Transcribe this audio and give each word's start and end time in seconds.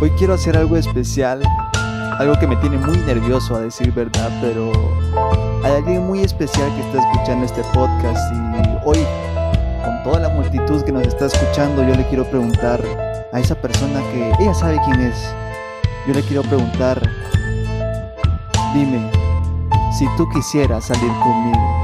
Hoy 0.00 0.10
quiero 0.10 0.34
hacer 0.34 0.56
algo 0.56 0.76
especial, 0.76 1.42
algo 2.18 2.38
que 2.38 2.46
me 2.46 2.54
tiene 2.58 2.78
muy 2.78 2.98
nervioso 2.98 3.56
a 3.56 3.60
decir 3.60 3.92
verdad, 3.92 4.30
pero 4.40 4.70
hay 5.64 5.72
alguien 5.72 6.06
muy 6.06 6.20
especial 6.20 6.72
que 6.76 6.82
está 6.82 7.00
escuchando 7.00 7.44
este 7.44 7.62
podcast 7.74 8.32
y 8.32 8.78
hoy, 8.84 9.04
con 9.84 10.02
toda 10.04 10.20
la 10.20 10.28
multitud 10.28 10.84
que 10.84 10.92
nos 10.92 11.04
está 11.04 11.26
escuchando, 11.26 11.82
yo 11.82 11.96
le 11.96 12.06
quiero 12.06 12.24
preguntar 12.30 12.80
a 13.32 13.40
esa 13.40 13.56
persona 13.56 14.00
que 14.12 14.32
ella 14.38 14.54
sabe 14.54 14.78
quién 14.84 15.00
es. 15.00 15.16
Yo 16.06 16.14
le 16.14 16.22
quiero 16.22 16.42
preguntar, 16.42 17.02
dime, 18.72 19.10
si 19.98 20.06
tú 20.16 20.28
quisieras 20.32 20.84
salir 20.84 21.10
conmigo, 21.24 21.77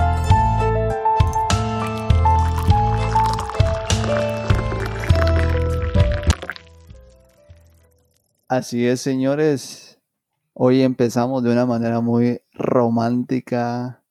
Así 8.49 8.87
es, 8.87 9.01
señores. 9.01 9.99
Hoy 10.53 10.83
empezamos 10.83 11.43
de 11.43 11.51
una 11.51 11.65
manera 11.65 12.01
muy 12.01 12.43
romántica, 12.53 14.03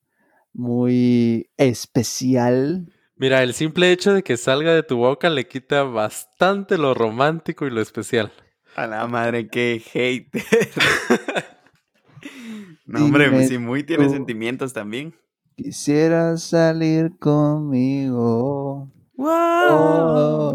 muy 0.54 1.52
especial. 1.58 2.92
Mira, 3.16 3.44
el 3.44 3.54
simple 3.54 3.92
hecho 3.92 4.12
de 4.12 4.24
que 4.24 4.38
salga 4.38 4.74
de 4.74 4.82
tu 4.82 4.98
boca 4.98 5.30
le 5.30 5.48
quita 5.48 5.84
bastante 5.84 6.80
lo 6.80 6.96
romántico 6.96 7.68
y 7.68 7.70
lo 7.70 7.80
especial. 7.80 8.32
A 8.76 8.88
la 8.88 9.06
madre, 9.06 9.50
qué 9.50 9.80
hater. 9.86 10.42
no, 12.88 13.06
hombre, 13.06 13.30
pues 13.30 13.50
si 13.50 13.60
muy 13.60 13.84
tiene 13.84 14.10
sentimientos 14.10 14.74
también. 14.74 15.14
Quisiera 15.56 16.38
salir 16.38 17.20
conmigo. 17.20 18.92
¡Wow! 19.16 20.54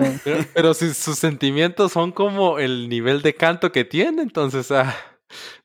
Pero, 0.54 0.74
si 0.74 0.92
sus 0.92 1.18
sentimientos 1.18 1.92
son 1.92 2.12
como 2.12 2.58
el 2.58 2.88
nivel 2.88 3.22
de 3.22 3.34
canto 3.34 3.70
que 3.72 3.84
tiene, 3.84 4.22
entonces 4.22 4.70
ah, 4.72 4.94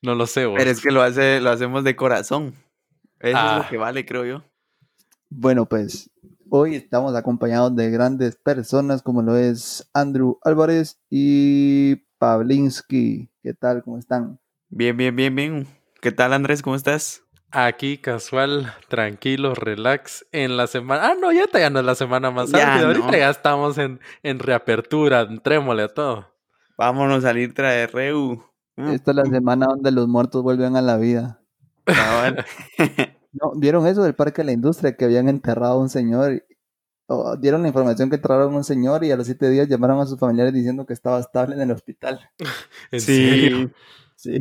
no 0.01 0.15
lo 0.15 0.27
sé. 0.27 0.47
Pero 0.55 0.69
es 0.69 0.81
que 0.81 0.91
lo 0.91 1.01
hace, 1.01 1.41
lo 1.41 1.49
hacemos 1.49 1.83
de 1.83 1.95
corazón. 1.95 2.55
Eso 3.19 3.37
es 3.37 3.43
lo 3.43 3.61
ah. 3.61 3.67
que 3.69 3.77
vale, 3.77 4.05
creo 4.05 4.25
yo. 4.25 4.43
Bueno, 5.29 5.65
pues 5.65 6.11
hoy 6.49 6.75
estamos 6.75 7.15
acompañados 7.15 7.75
de 7.75 7.89
grandes 7.89 8.35
personas 8.35 9.01
como 9.01 9.23
lo 9.23 9.37
es 9.37 9.89
Andrew 9.93 10.37
Álvarez 10.43 10.99
y 11.09 11.95
Pavlinsky. 12.19 13.31
¿Qué 13.41 13.53
tal? 13.53 13.83
¿Cómo 13.83 13.97
están? 13.97 14.39
Bien, 14.69 14.95
bien, 14.95 15.15
bien, 15.15 15.35
bien. 15.35 15.67
¿Qué 15.99 16.11
tal, 16.11 16.31
Andrés? 16.33 16.61
¿Cómo 16.61 16.75
estás? 16.75 17.22
Aquí 17.55 17.99
casual, 17.99 18.73
tranquilo, 18.87 19.53
relax. 19.53 20.25
En 20.31 20.57
la 20.57 20.65
semana. 20.65 21.11
Ah, 21.11 21.15
no, 21.19 21.31
ya, 21.31 21.45
ya 21.53 21.69
no 21.69 21.79
es 21.79 21.85
la 21.85 21.93
semana 21.93 22.31
más 22.31 22.51
rápida. 22.51 22.87
Ahorita 22.87 23.11
ya 23.11 23.29
estamos 23.29 23.77
en, 23.77 23.99
en 24.23 24.39
reapertura, 24.39 25.21
entrémosle 25.21 25.83
a 25.83 25.87
todo. 25.87 26.33
Vámonos 26.79 27.19
a 27.19 27.27
salir 27.27 27.53
traer 27.53 27.91
Reu. 27.93 28.43
Mm. 28.75 28.87
Esta 28.89 29.11
es 29.11 29.17
la 29.17 29.25
semana 29.25 29.67
donde 29.67 29.91
los 29.91 30.07
muertos 30.07 30.41
vuelven 30.41 30.75
a 30.75 30.81
la 30.81 30.97
vida. 30.97 31.43
Ah, 31.85 32.33
no, 33.33 33.51
¿Vieron 33.55 33.85
eso 33.85 34.01
del 34.01 34.15
Parque 34.15 34.41
de 34.41 34.47
la 34.47 34.53
Industria? 34.53 34.97
Que 34.97 35.05
habían 35.05 35.29
enterrado 35.29 35.73
a 35.73 35.79
un 35.79 35.89
señor. 35.89 36.43
O 37.05 37.37
dieron 37.37 37.61
la 37.61 37.67
información 37.67 38.09
que 38.09 38.15
enterraron 38.15 38.51
a 38.51 38.57
un 38.57 38.63
señor 38.63 39.03
y 39.03 39.11
a 39.11 39.15
los 39.15 39.27
siete 39.27 39.47
días 39.51 39.67
llamaron 39.67 39.99
a 39.99 40.07
sus 40.07 40.17
familiares 40.17 40.53
diciendo 40.55 40.87
que 40.87 40.93
estaba 40.93 41.19
estable 41.19 41.53
en 41.53 41.61
el 41.61 41.71
hospital. 41.71 42.19
¿En 42.91 42.99
sí. 42.99 43.71
Sí. 44.15 44.39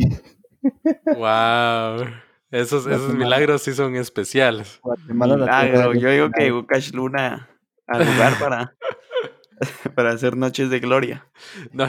wow. 1.15 2.07
Esos, 2.53 2.87
esos 2.87 3.15
milagros 3.15 3.63
sí 3.63 3.73
son 3.73 3.97
especiales. 3.97 4.79
Milagro. 5.09 5.95
Yo 5.95 6.11
digo 6.11 6.31
que 6.31 6.53
Ukash 6.53 6.93
Luna 6.93 7.49
al 7.87 8.07
lugar 8.07 8.39
para, 8.39 8.77
para 9.95 10.11
hacer 10.11 10.37
noches 10.37 10.69
de 10.69 10.79
gloria. 10.79 11.27
No, 11.73 11.89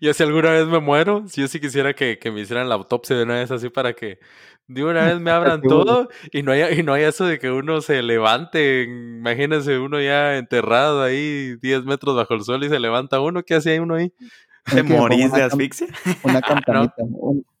yo, 0.00 0.14
si 0.14 0.22
alguna 0.22 0.50
vez 0.50 0.66
me 0.66 0.80
muero, 0.80 1.28
si 1.28 1.42
yo 1.42 1.48
sí 1.48 1.60
quisiera 1.60 1.92
que, 1.92 2.18
que, 2.18 2.30
me 2.30 2.40
hicieran 2.40 2.68
la 2.68 2.76
autopsia 2.76 3.14
de 3.14 3.24
una 3.24 3.34
vez 3.34 3.50
así 3.50 3.68
para 3.68 3.92
que 3.92 4.18
de 4.66 4.84
una 4.84 5.04
vez 5.04 5.20
me 5.20 5.30
abran 5.32 5.60
todo 5.60 6.08
y 6.32 6.42
no 6.42 6.52
haya, 6.52 6.70
y 6.72 6.82
no 6.82 6.94
haya 6.94 7.08
eso 7.08 7.26
de 7.26 7.38
que 7.38 7.50
uno 7.50 7.82
se 7.82 8.02
levante. 8.02 8.84
Imagínense 8.84 9.78
uno 9.78 10.00
ya 10.00 10.38
enterrado 10.38 11.02
ahí 11.02 11.56
10 11.56 11.84
metros 11.84 12.16
bajo 12.16 12.32
el 12.34 12.42
suelo 12.42 12.64
y 12.64 12.70
se 12.70 12.80
levanta 12.80 13.20
uno. 13.20 13.42
¿Qué 13.42 13.54
hacía 13.54 13.80
uno 13.82 13.96
ahí? 13.96 14.14
¿Te 14.64 14.82
morís 14.82 15.32
de 15.32 15.42
asfixia? 15.42 15.88
Una 16.22 16.40
campanita, 16.42 17.02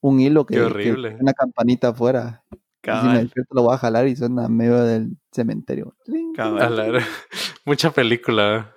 un, 0.00 0.20
hilo 0.20 0.46
que. 0.46 0.54
Qué 0.54 0.62
horrible. 0.62 1.16
una 1.20 1.32
campanita 1.32 1.88
afuera. 1.88 2.44
si 2.82 3.06
me 3.06 3.22
despierto 3.22 3.54
lo 3.54 3.62
voy 3.62 3.74
a 3.74 3.78
jalar 3.78 4.08
y 4.08 4.16
suena 4.16 4.48
medio 4.48 4.82
del 4.82 5.16
cementerio. 5.32 5.94
Mucha 7.64 7.90
película. 7.90 8.74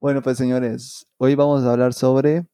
Bueno, 0.00 0.22
pues 0.22 0.38
señores, 0.38 1.06
hoy 1.18 1.34
vamos 1.34 1.64
a 1.64 1.72
hablar 1.72 1.92
sobre 1.92 2.46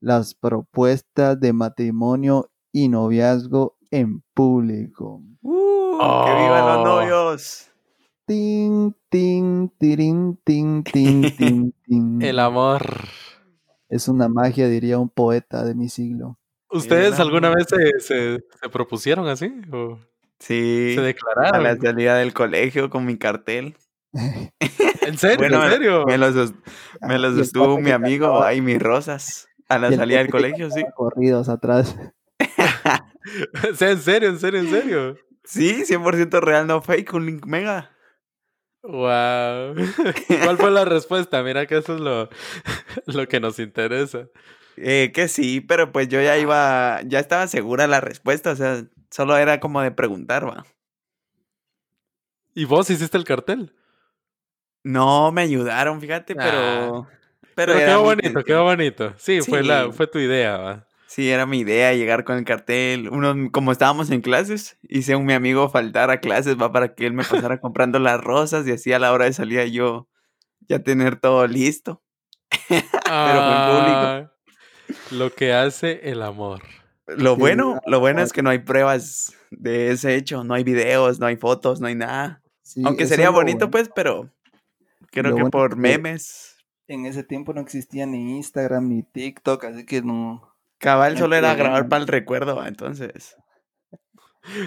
las 0.00 0.34
propuestas 0.34 1.38
de 1.38 1.52
matrimonio 1.52 2.50
y 2.72 2.88
noviazgo 2.88 3.76
en 3.90 4.22
público. 4.34 5.22
¡Uh! 5.42 5.98
¡Que 5.98 6.34
vivan 6.34 6.66
los 6.66 6.78
oh. 6.78 6.84
novios! 6.84 7.66
Ting, 8.26 8.92
ting, 9.08 9.68
tirin, 9.76 10.38
ting, 10.44 10.84
ting, 10.84 11.36
ting, 11.36 11.72
ting. 11.84 12.22
El 12.22 12.38
amor. 12.38 12.80
Es 13.90 14.06
una 14.06 14.28
magia, 14.28 14.68
diría 14.68 14.98
un 14.98 15.08
poeta 15.08 15.64
de 15.64 15.74
mi 15.74 15.88
siglo. 15.88 16.38
¿Ustedes 16.70 17.18
alguna 17.18 17.50
vez 17.50 17.66
se, 17.98 18.38
propusieron 18.70 19.26
así? 19.26 19.52
¿O 19.72 19.98
sí. 20.38 20.92
¿Se 20.94 21.00
declararon? 21.00 21.56
A 21.56 21.58
la 21.60 21.76
salida 21.76 22.16
del 22.16 22.32
colegio 22.32 22.88
con 22.88 23.04
mi 23.04 23.18
cartel. 23.18 23.76
¿En 24.12 25.18
serio? 25.18 25.46
¿En 25.46 25.70
serio? 25.70 26.04
Me 26.06 26.18
los, 26.18 26.54
me 27.00 27.18
los 27.18 27.36
estuvo 27.36 27.78
mi 27.80 27.90
amigo 27.90 28.42
ahí, 28.42 28.60
mis 28.60 28.80
rosas. 28.80 29.48
A 29.68 29.78
la 29.78 29.92
salida 29.92 30.18
del 30.18 30.30
colegio, 30.30 30.70
sí. 30.70 30.84
Corridos 30.94 31.48
atrás. 31.48 31.96
o 33.72 33.74
sea, 33.74 33.90
en 33.90 34.00
serio, 34.00 34.28
en 34.28 34.38
serio, 34.38 34.60
en 34.60 34.70
serio. 34.70 35.16
Sí, 35.44 35.82
100% 35.84 36.40
real, 36.40 36.66
no 36.68 36.80
fake, 36.80 37.12
un 37.14 37.26
link 37.26 37.44
mega. 37.44 37.90
Wow. 38.82 39.74
¿Cuál 40.44 40.56
fue 40.56 40.70
la 40.70 40.84
respuesta? 40.84 41.42
Mira 41.42 41.66
que 41.66 41.78
eso 41.78 41.94
es 41.94 42.00
lo, 42.00 42.30
lo 43.06 43.26
que 43.28 43.40
nos 43.40 43.58
interesa. 43.58 44.28
Eh, 44.76 45.12
que 45.12 45.28
sí, 45.28 45.60
pero 45.60 45.92
pues 45.92 46.08
yo 46.08 46.20
ya 46.22 46.38
iba, 46.38 47.00
ya 47.04 47.18
estaba 47.18 47.46
segura 47.46 47.86
la 47.86 48.00
respuesta, 48.00 48.52
o 48.52 48.56
sea, 48.56 48.84
solo 49.10 49.36
era 49.36 49.60
como 49.60 49.82
de 49.82 49.90
preguntar, 49.90 50.46
va. 50.46 50.64
¿Y 52.54 52.64
vos 52.64 52.88
hiciste 52.90 53.16
el 53.16 53.24
cartel? 53.24 53.74
No, 54.82 55.30
me 55.32 55.42
ayudaron, 55.42 56.00
fíjate, 56.00 56.34
pero... 56.34 57.08
Ah. 57.08 57.08
pero, 57.54 57.74
quedó 57.74 58.02
bonito, 58.02 58.44
quedó 58.44 58.64
bonito. 58.64 59.14
Sí, 59.18 59.40
Fue, 59.42 59.62
la, 59.62 59.92
fue 59.92 60.06
tu 60.06 60.18
idea, 60.18 60.56
va. 60.56 60.86
Sí, 61.10 61.28
era 61.28 61.44
mi 61.44 61.58
idea 61.58 61.92
llegar 61.92 62.22
con 62.22 62.38
el 62.38 62.44
cartel. 62.44 63.08
Uno, 63.08 63.50
como 63.50 63.72
estábamos 63.72 64.12
en 64.12 64.20
clases, 64.20 64.78
hice 64.82 65.14
a 65.14 65.16
un 65.16 65.26
mi 65.26 65.32
amigo 65.32 65.68
faltar 65.68 66.08
a 66.08 66.20
clases, 66.20 66.56
va 66.56 66.70
para 66.70 66.94
que 66.94 67.04
él 67.04 67.14
me 67.14 67.24
pasara 67.24 67.58
comprando 67.60 67.98
las 67.98 68.20
rosas 68.20 68.64
y 68.68 68.70
así 68.70 68.92
a 68.92 69.00
la 69.00 69.12
hora 69.12 69.24
de 69.24 69.32
salida 69.32 69.64
yo 69.64 70.08
ya 70.68 70.78
tener 70.84 71.16
todo 71.18 71.48
listo. 71.48 72.00
Pero 72.68 72.80
público. 72.80 73.00
Ah, 73.06 74.30
lo 75.10 75.32
que 75.34 75.52
hace 75.52 76.00
el 76.10 76.22
amor. 76.22 76.62
Lo 77.06 77.36
bueno, 77.36 77.80
lo 77.86 78.00
bueno 78.00 78.22
es 78.22 78.32
que 78.32 78.42
no 78.42 78.50
hay 78.50 78.60
pruebas 78.60 79.34
de 79.50 79.90
ese 79.90 80.14
hecho, 80.14 80.44
no 80.44 80.54
hay 80.54 80.62
videos, 80.62 81.18
no 81.18 81.26
hay 81.26 81.36
fotos, 81.36 81.80
no 81.80 81.88
hay 81.88 81.96
nada. 81.96 82.42
Aunque 82.84 83.06
sería 83.06 83.30
bonito, 83.30 83.70
pues, 83.70 83.90
pero 83.94 84.30
creo 85.10 85.34
que 85.34 85.44
por 85.46 85.76
memes. 85.76 86.56
En 86.86 87.06
ese 87.06 87.24
tiempo 87.24 87.52
no 87.52 87.60
existía 87.60 88.06
ni 88.06 88.36
Instagram 88.36 88.88
ni 88.88 89.02
TikTok, 89.02 89.64
así 89.64 89.86
que 89.86 90.02
no, 90.02 90.50
Cabal 90.80 91.18
solo 91.18 91.36
era 91.36 91.54
grabar 91.54 91.88
para 91.88 92.00
el 92.00 92.08
recuerdo, 92.08 92.66
entonces. 92.66 93.36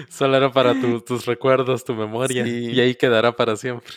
Solo 0.08 0.36
era 0.36 0.52
para 0.52 0.74
tus 0.80 1.26
recuerdos, 1.26 1.84
tu 1.84 1.94
memoria. 1.94 2.46
Y 2.46 2.78
ahí 2.78 2.94
quedará 2.94 3.34
para 3.34 3.56
siempre. 3.56 3.92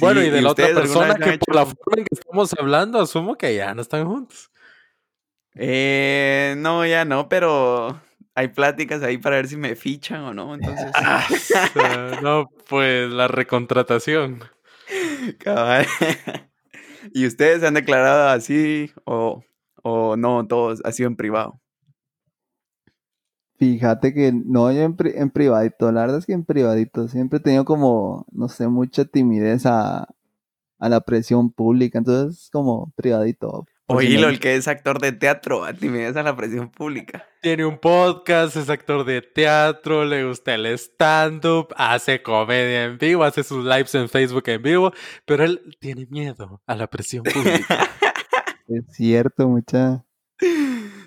Bueno, 0.00 0.22
y 0.22 0.30
de 0.30 0.42
la 0.42 0.50
otra 0.50 0.66
persona 0.68 1.14
que 1.16 1.38
por 1.38 1.54
la 1.54 1.66
forma 1.66 1.98
en 1.98 2.04
que 2.04 2.14
estamos 2.14 2.54
hablando, 2.58 3.00
asumo 3.00 3.36
que 3.36 3.54
ya 3.54 3.74
no 3.74 3.82
están 3.82 4.06
juntos. 4.06 4.50
Eh, 5.54 6.54
no, 6.58 6.86
ya 6.86 7.04
no, 7.04 7.28
pero 7.28 8.00
hay 8.34 8.48
pláticas 8.48 9.02
ahí 9.02 9.18
para 9.18 9.36
ver 9.36 9.48
si 9.48 9.56
me 9.56 9.76
fichan 9.76 10.22
o 10.22 10.34
no, 10.34 10.54
entonces. 10.54 10.90
Ah, 11.74 12.18
no, 12.22 12.48
pues 12.68 13.10
la 13.10 13.28
recontratación. 13.28 14.42
Cabal. 15.38 15.86
¿Y 17.14 17.26
ustedes 17.26 17.60
se 17.60 17.66
han 17.66 17.74
declarado 17.74 18.28
así 18.28 18.92
o 19.04 19.42
¿O 19.82 20.16
no, 20.16 20.46
todo 20.46 20.74
ha 20.84 20.92
sido 20.92 21.08
en 21.08 21.16
privado? 21.16 21.60
Fíjate 23.62 24.12
que 24.12 24.32
no, 24.32 24.72
yo 24.72 24.80
en, 24.80 24.96
en, 25.14 25.30
privadito, 25.30 25.92
la 25.92 26.00
verdad 26.00 26.18
es 26.18 26.26
que 26.26 26.32
en 26.32 26.44
privadito 26.44 27.06
siempre 27.06 27.38
he 27.38 27.40
tenido 27.40 27.64
como, 27.64 28.26
no 28.32 28.48
sé, 28.48 28.66
mucha 28.66 29.04
timidez 29.04 29.66
a, 29.66 30.08
la 30.80 31.00
presión 31.02 31.52
pública, 31.52 31.98
entonces 31.98 32.50
como 32.50 32.92
privadito. 32.96 33.64
Oílo, 33.86 34.28
el 34.28 34.40
que 34.40 34.56
es 34.56 34.66
actor 34.66 35.00
de 35.00 35.12
teatro, 35.12 35.64
a 35.64 35.74
timidez 35.74 36.16
a 36.16 36.24
la 36.24 36.34
presión 36.34 36.72
pública. 36.72 37.24
Tiene 37.40 37.64
un 37.64 37.78
podcast, 37.78 38.56
es 38.56 38.68
actor 38.68 39.04
de 39.04 39.22
teatro, 39.22 40.04
le 40.06 40.26
gusta 40.26 40.56
el 40.56 40.66
stand-up, 40.66 41.68
hace 41.76 42.20
comedia 42.20 42.86
en 42.86 42.98
vivo, 42.98 43.22
hace 43.22 43.44
sus 43.44 43.64
lives 43.64 43.94
en 43.94 44.08
Facebook 44.08 44.48
en 44.48 44.60
vivo, 44.60 44.92
pero 45.24 45.44
él 45.44 45.76
tiene 45.78 46.08
miedo 46.10 46.60
a 46.66 46.74
la 46.74 46.88
presión 46.88 47.22
pública. 47.22 47.88
Es 48.66 48.96
cierto, 48.96 49.48
mucha. 49.48 50.04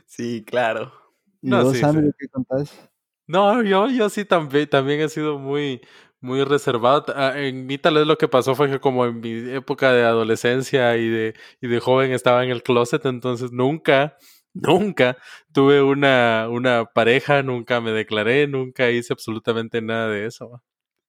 Sí, 0.05 0.43
claro. 0.45 1.04
¿Y 1.41 1.49
No, 1.49 1.63
vos, 1.63 1.73
sí, 1.73 1.79
Sammy, 1.79 2.07
sí. 2.07 2.15
qué 2.19 2.27
contás? 2.27 2.89
No, 3.27 3.63
yo, 3.63 3.89
yo 3.89 4.09
sí 4.09 4.23
también, 4.25 4.69
también 4.69 5.01
he 5.01 5.09
sido 5.09 5.39
muy, 5.39 5.81
muy 6.21 6.43
reservado. 6.43 7.05
Ah, 7.15 7.33
En 7.39 7.65
mí 7.65 7.77
tal 7.77 7.95
vez 7.95 8.05
lo 8.07 8.17
que 8.17 8.27
pasó 8.27 8.55
fue 8.55 8.69
que 8.69 8.79
como 8.79 9.05
en 9.05 9.19
mi 9.19 9.31
época 9.51 9.91
de 9.93 10.03
adolescencia 10.03 10.95
y 10.97 11.09
de, 11.09 11.33
y 11.61 11.67
de 11.67 11.79
joven 11.79 12.11
estaba 12.11 12.43
en 12.43 12.51
el 12.51 12.61
closet, 12.63 13.05
entonces 13.05 13.51
nunca, 13.51 14.17
nunca 14.53 15.17
tuve 15.51 15.81
una, 15.81 16.47
una 16.49 16.85
pareja, 16.85 17.41
nunca 17.43 17.81
me 17.81 17.91
declaré, 17.91 18.47
nunca 18.47 18.91
hice 18.91 19.13
absolutamente 19.13 19.81
nada 19.81 20.09
de 20.09 20.25
eso. 20.27 20.61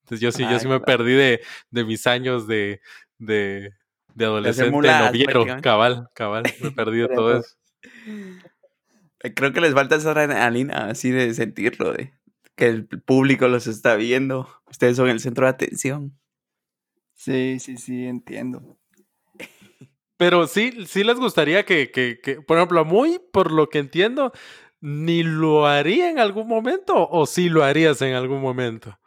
Entonces 0.05 0.21
yo 0.21 0.33
sí, 0.33 0.45
yo 0.49 0.59
sí 0.59 0.69
me 0.69 0.81
perdí 0.81 1.13
de, 1.15 1.41
de 1.71 1.85
mis 1.85 2.07
años 2.07 2.47
de, 2.47 2.81
de, 3.19 3.73
de 4.15 4.25
adolescente 4.25 4.89
noviero, 4.89 5.45
cabal, 5.63 6.09
cabal, 6.15 6.45
me 6.61 6.71
perdí 6.71 6.99
de 6.99 7.09
todo 7.09 7.39
eso. 7.41 7.57
Eh, 9.21 9.35
Creo 9.35 9.53
que 9.53 9.61
les 9.61 9.75
falta 9.75 9.97
esa 9.97 10.11
adrenalina 10.11 10.89
así 10.89 11.11
de 11.11 11.33
sentirlo, 11.35 11.93
de 11.93 12.13
que 12.55 12.67
el 12.67 12.87
público 12.87 13.49
los 13.49 13.67
está 13.67 13.97
viendo. 13.97 14.49
Ustedes 14.71 14.97
son 14.97 15.09
el 15.09 15.21
centro 15.21 15.47
de 15.47 15.51
atención. 15.51 16.19
Sí, 17.15 17.59
sí, 17.61 17.77
sí, 17.77 18.07
entiendo. 18.07 18.79
Pero 20.17 20.47
sí, 20.47 20.73
sí 20.87 21.05
les 21.05 21.19
gustaría 21.19 21.65
que, 21.65 21.91
que, 21.91 22.21
que, 22.23 22.41
por 22.41 22.57
ejemplo, 22.57 22.81
a 22.81 22.85
muy, 22.85 23.21
por 23.33 23.53
lo 23.53 23.69
que 23.69 23.79
entiendo, 23.79 24.33
ni 24.81 25.23
lo 25.23 25.67
haría 25.67 26.11
en 26.11 26.19
algún 26.19 26.49
momento 26.49 27.09
o 27.09 27.27
sí 27.27 27.49
lo 27.49 27.65
harías 27.65 28.01
en 28.03 28.15
algún 28.15 28.41
momento. 28.41 28.99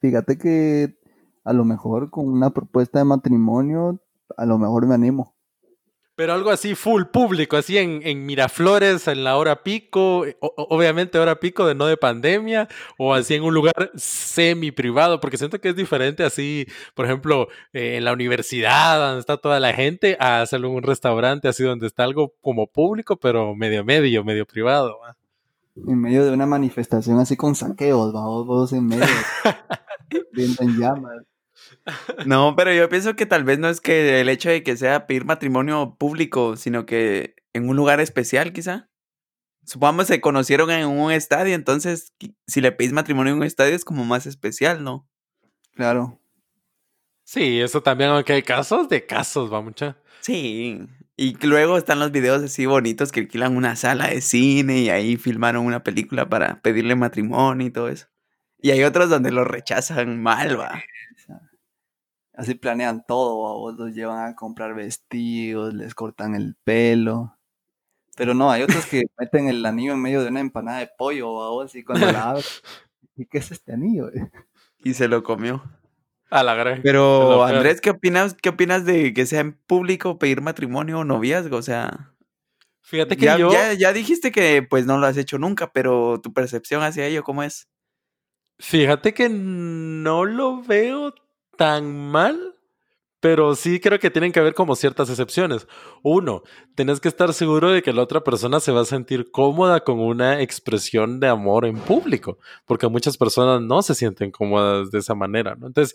Fíjate 0.00 0.36
que 0.36 0.98
a 1.44 1.52
lo 1.52 1.64
mejor 1.64 2.10
con 2.10 2.28
una 2.28 2.50
propuesta 2.50 2.98
de 2.98 3.04
matrimonio, 3.04 4.02
a 4.36 4.46
lo 4.46 4.58
mejor 4.58 4.86
me 4.86 4.94
animo. 4.94 5.34
Pero 6.14 6.34
algo 6.34 6.50
así 6.50 6.74
full 6.74 7.04
público, 7.04 7.56
así 7.56 7.78
en, 7.78 8.00
en 8.04 8.26
Miraflores, 8.26 9.08
en 9.08 9.24
la 9.24 9.36
hora 9.38 9.62
pico, 9.62 10.26
o- 10.40 10.54
obviamente 10.68 11.18
hora 11.18 11.40
pico 11.40 11.66
de 11.66 11.74
no 11.74 11.86
de 11.86 11.96
pandemia, 11.96 12.68
o 12.98 13.14
así 13.14 13.34
en 13.34 13.42
un 13.44 13.54
lugar 13.54 13.90
semi 13.96 14.70
privado, 14.72 15.20
porque 15.20 15.38
siento 15.38 15.58
que 15.58 15.70
es 15.70 15.76
diferente 15.76 16.22
así, 16.22 16.66
por 16.94 17.06
ejemplo, 17.06 17.48
eh, 17.72 17.96
en 17.96 18.04
la 18.04 18.12
universidad, 18.12 18.98
donde 19.00 19.20
está 19.20 19.38
toda 19.38 19.58
la 19.58 19.72
gente, 19.72 20.18
a 20.20 20.42
hacerlo 20.42 20.68
en 20.68 20.74
un 20.74 20.82
restaurante, 20.82 21.48
así 21.48 21.62
donde 21.64 21.86
está 21.86 22.04
algo 22.04 22.34
como 22.42 22.66
público, 22.66 23.16
pero 23.16 23.54
medio 23.54 23.82
medio, 23.82 24.22
medio 24.22 24.44
privado. 24.44 24.98
¿va? 25.00 25.16
En 25.74 25.98
medio 25.98 26.26
de 26.26 26.30
una 26.32 26.44
manifestación 26.44 27.18
así 27.20 27.36
con 27.38 27.54
saqueos, 27.54 28.14
va 28.14 28.20
vos, 28.26 28.46
vos 28.46 28.72
en 28.74 28.86
medio, 28.86 29.06
viendo 30.32 30.62
en 30.62 30.78
llamas. 30.78 31.22
No, 32.26 32.54
pero 32.56 32.72
yo 32.72 32.88
pienso 32.88 33.16
que 33.16 33.26
tal 33.26 33.44
vez 33.44 33.58
no 33.58 33.68
es 33.68 33.80
que 33.80 34.20
el 34.20 34.28
hecho 34.28 34.48
de 34.48 34.62
que 34.62 34.76
sea 34.76 35.06
pedir 35.06 35.24
matrimonio 35.24 35.96
público, 35.98 36.56
sino 36.56 36.86
que 36.86 37.36
en 37.52 37.68
un 37.68 37.76
lugar 37.76 38.00
especial, 38.00 38.52
quizá. 38.52 38.88
Supongamos 39.64 40.08
se 40.08 40.20
conocieron 40.20 40.70
en 40.70 40.86
un 40.86 41.12
estadio, 41.12 41.54
entonces 41.54 42.14
si 42.46 42.60
le 42.60 42.72
pedís 42.72 42.92
matrimonio 42.92 43.32
en 43.32 43.38
un 43.38 43.44
estadio 43.44 43.74
es 43.74 43.84
como 43.84 44.04
más 44.04 44.26
especial, 44.26 44.82
¿no? 44.82 45.08
Claro. 45.74 46.20
Sí, 47.24 47.60
eso 47.60 47.82
también, 47.82 48.10
aunque 48.10 48.32
hay 48.32 48.42
casos 48.42 48.88
de 48.88 49.06
casos, 49.06 49.52
va 49.52 49.60
mucha. 49.60 49.96
Sí. 50.20 50.80
Y 51.16 51.36
luego 51.46 51.78
están 51.78 52.00
los 52.00 52.10
videos 52.10 52.42
así 52.42 52.66
bonitos 52.66 53.12
que 53.12 53.20
alquilan 53.20 53.56
una 53.56 53.76
sala 53.76 54.08
de 54.08 54.20
cine 54.20 54.80
y 54.80 54.90
ahí 54.90 55.16
filmaron 55.16 55.64
una 55.64 55.84
película 55.84 56.28
para 56.28 56.60
pedirle 56.60 56.96
matrimonio 56.96 57.66
y 57.66 57.70
todo 57.70 57.88
eso. 57.88 58.08
Y 58.60 58.70
hay 58.70 58.82
otros 58.82 59.10
donde 59.10 59.30
lo 59.30 59.44
rechazan 59.44 60.22
mal, 60.22 60.58
va. 60.58 60.82
Así 62.34 62.54
planean 62.54 63.04
todo, 63.06 63.42
¿va? 63.42 63.52
vos 63.52 63.74
los 63.78 63.94
llevan 63.94 64.26
a 64.26 64.34
comprar 64.34 64.74
vestidos, 64.74 65.74
les 65.74 65.94
cortan 65.94 66.34
el 66.34 66.56
pelo. 66.64 67.36
Pero 68.16 68.34
no, 68.34 68.50
hay 68.50 68.62
otros 68.62 68.86
que 68.86 69.02
meten 69.18 69.48
el 69.48 69.64
anillo 69.64 69.92
en 69.92 70.00
medio 70.00 70.22
de 70.22 70.28
una 70.28 70.40
empanada 70.40 70.78
de 70.78 70.90
pollo, 70.96 71.34
¿va? 71.34 71.50
vos, 71.50 71.74
y 71.74 71.84
cuando 71.84 72.10
la 72.10 72.30
abres, 72.30 72.62
¿y 73.16 73.26
qué 73.26 73.38
es 73.38 73.50
este 73.50 73.72
anillo? 73.72 74.10
Y 74.78 74.94
se 74.94 75.08
lo 75.08 75.22
comió. 75.22 75.62
A 76.30 76.42
la 76.42 76.54
gran. 76.54 76.80
Pero. 76.82 77.44
Andrés, 77.44 77.82
¿qué 77.82 77.90
opinas, 77.90 78.34
qué 78.40 78.48
opinas 78.48 78.86
de 78.86 79.12
que 79.12 79.26
sea 79.26 79.40
en 79.40 79.52
público 79.52 80.18
pedir 80.18 80.40
matrimonio 80.40 81.00
o 81.00 81.04
noviazgo? 81.04 81.58
O 81.58 81.62
sea, 81.62 82.12
Fíjate 82.80 83.16
que 83.16 83.24
ya, 83.26 83.38
yo. 83.38 83.52
ya, 83.52 83.72
ya 83.74 83.92
dijiste 83.92 84.32
que 84.32 84.62
pues 84.62 84.86
no 84.86 84.98
lo 84.98 85.06
has 85.06 85.16
hecho 85.16 85.38
nunca, 85.38 85.72
pero 85.72 86.20
tu 86.20 86.32
percepción 86.32 86.82
hacia 86.82 87.06
ello, 87.06 87.22
¿cómo 87.22 87.42
es? 87.42 87.68
Fíjate 88.58 89.14
que 89.14 89.28
no 89.28 90.24
lo 90.24 90.62
veo 90.62 91.14
tan 91.56 92.10
mal, 92.10 92.56
pero 93.20 93.54
sí 93.54 93.78
creo 93.78 94.00
que 94.00 94.10
tienen 94.10 94.32
que 94.32 94.40
haber 94.40 94.54
como 94.54 94.74
ciertas 94.74 95.08
excepciones. 95.08 95.68
Uno, 96.02 96.42
tenés 96.74 96.98
que 97.00 97.08
estar 97.08 97.32
seguro 97.32 97.70
de 97.70 97.82
que 97.82 97.92
la 97.92 98.02
otra 98.02 98.24
persona 98.24 98.58
se 98.58 98.72
va 98.72 98.80
a 98.80 98.84
sentir 98.84 99.30
cómoda 99.30 99.80
con 99.80 100.00
una 100.00 100.40
expresión 100.40 101.20
de 101.20 101.28
amor 101.28 101.64
en 101.66 101.78
público, 101.78 102.38
porque 102.66 102.88
muchas 102.88 103.16
personas 103.16 103.62
no 103.62 103.82
se 103.82 103.94
sienten 103.94 104.32
cómodas 104.32 104.90
de 104.90 104.98
esa 104.98 105.14
manera, 105.14 105.54
¿no? 105.54 105.68
Entonces, 105.68 105.94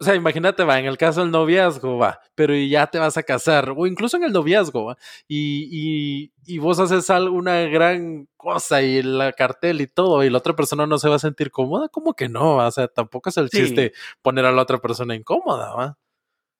o 0.00 0.04
sea, 0.04 0.14
imagínate, 0.14 0.62
va, 0.64 0.78
en 0.78 0.86
el 0.86 0.96
caso 0.96 1.20
del 1.22 1.30
noviazgo, 1.30 1.98
va, 1.98 2.20
pero 2.34 2.54
ya 2.54 2.86
te 2.86 2.98
vas 2.98 3.16
a 3.16 3.22
casar, 3.22 3.74
o 3.76 3.86
incluso 3.86 4.16
en 4.16 4.24
el 4.24 4.32
noviazgo, 4.32 4.84
va, 4.86 4.96
y, 5.26 5.68
y, 5.70 6.32
y 6.46 6.58
vos 6.58 6.78
haces 6.78 7.10
algo, 7.10 7.34
una 7.36 7.60
gran 7.62 8.28
cosa 8.36 8.80
y 8.82 9.02
la 9.02 9.32
cartel 9.32 9.80
y 9.80 9.86
todo, 9.88 10.22
y 10.24 10.30
la 10.30 10.38
otra 10.38 10.54
persona 10.54 10.86
no 10.86 10.98
se 10.98 11.08
va 11.08 11.16
a 11.16 11.18
sentir 11.20 11.50
cómoda, 11.50 11.88
como 11.88 12.14
que 12.14 12.28
no, 12.28 12.56
o 12.58 12.70
sea, 12.70 12.86
tampoco 12.88 13.28
es 13.30 13.36
el 13.38 13.50
Sí. 13.50 13.58
chiste 13.58 13.92
poner 14.22 14.44
a 14.44 14.52
la 14.52 14.62
otra 14.62 14.78
persona 14.78 15.14
incómoda, 15.14 15.74
va. 15.74 15.98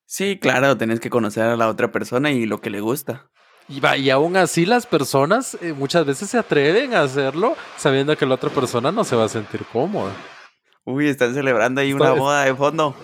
Sí, 0.06 0.38
claro, 0.38 0.76
tenés 0.76 1.00
que 1.00 1.11
conocer 1.11 1.44
a 1.44 1.56
la 1.56 1.69
otra 1.69 1.93
persona 1.93 2.31
y 2.31 2.46
lo 2.46 2.61
que 2.61 2.70
le 2.70 2.81
gusta. 2.81 3.29
Y, 3.69 3.81
va, 3.81 3.99
y 3.99 4.08
aún 4.08 4.38
así 4.38 4.64
las 4.64 4.87
personas 4.87 5.58
eh, 5.61 5.75
muchas 5.75 6.06
veces 6.06 6.31
se 6.31 6.38
atreven 6.38 6.94
a 6.94 7.02
hacerlo 7.02 7.55
sabiendo 7.76 8.17
que 8.17 8.25
la 8.25 8.37
otra 8.37 8.49
persona 8.49 8.90
no 8.90 9.05
se 9.05 9.14
va 9.14 9.25
a 9.25 9.29
sentir 9.29 9.61
cómoda. 9.70 10.12
Uy, 10.85 11.06
están 11.08 11.35
celebrando 11.35 11.82
ahí 11.82 11.93
una 11.93 12.12
boda 12.12 12.44
de 12.44 12.55
fondo. 12.55 12.96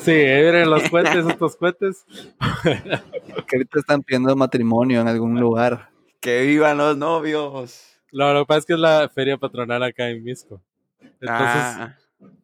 Sí, 0.00 0.12
miren 0.12 0.70
los 0.70 0.88
cohetes, 0.88 1.26
estos 1.26 1.56
cohetes. 1.56 2.04
Que 2.62 3.56
ahorita 3.56 3.78
están 3.80 4.02
pidiendo 4.02 4.34
matrimonio 4.36 5.00
en 5.00 5.08
algún 5.08 5.38
lugar. 5.38 5.90
Que 6.20 6.42
vivan 6.42 6.78
los 6.78 6.96
novios. 6.96 7.84
Lo, 8.10 8.32
lo 8.32 8.40
que 8.40 8.46
pasa 8.46 8.58
es 8.60 8.66
que 8.66 8.72
es 8.74 8.78
la 8.78 9.08
feria 9.14 9.36
patronal 9.36 9.82
acá 9.82 10.08
en 10.08 10.22
Misco. 10.22 10.62
Entonces, 11.20 11.28
ah, 11.30 11.96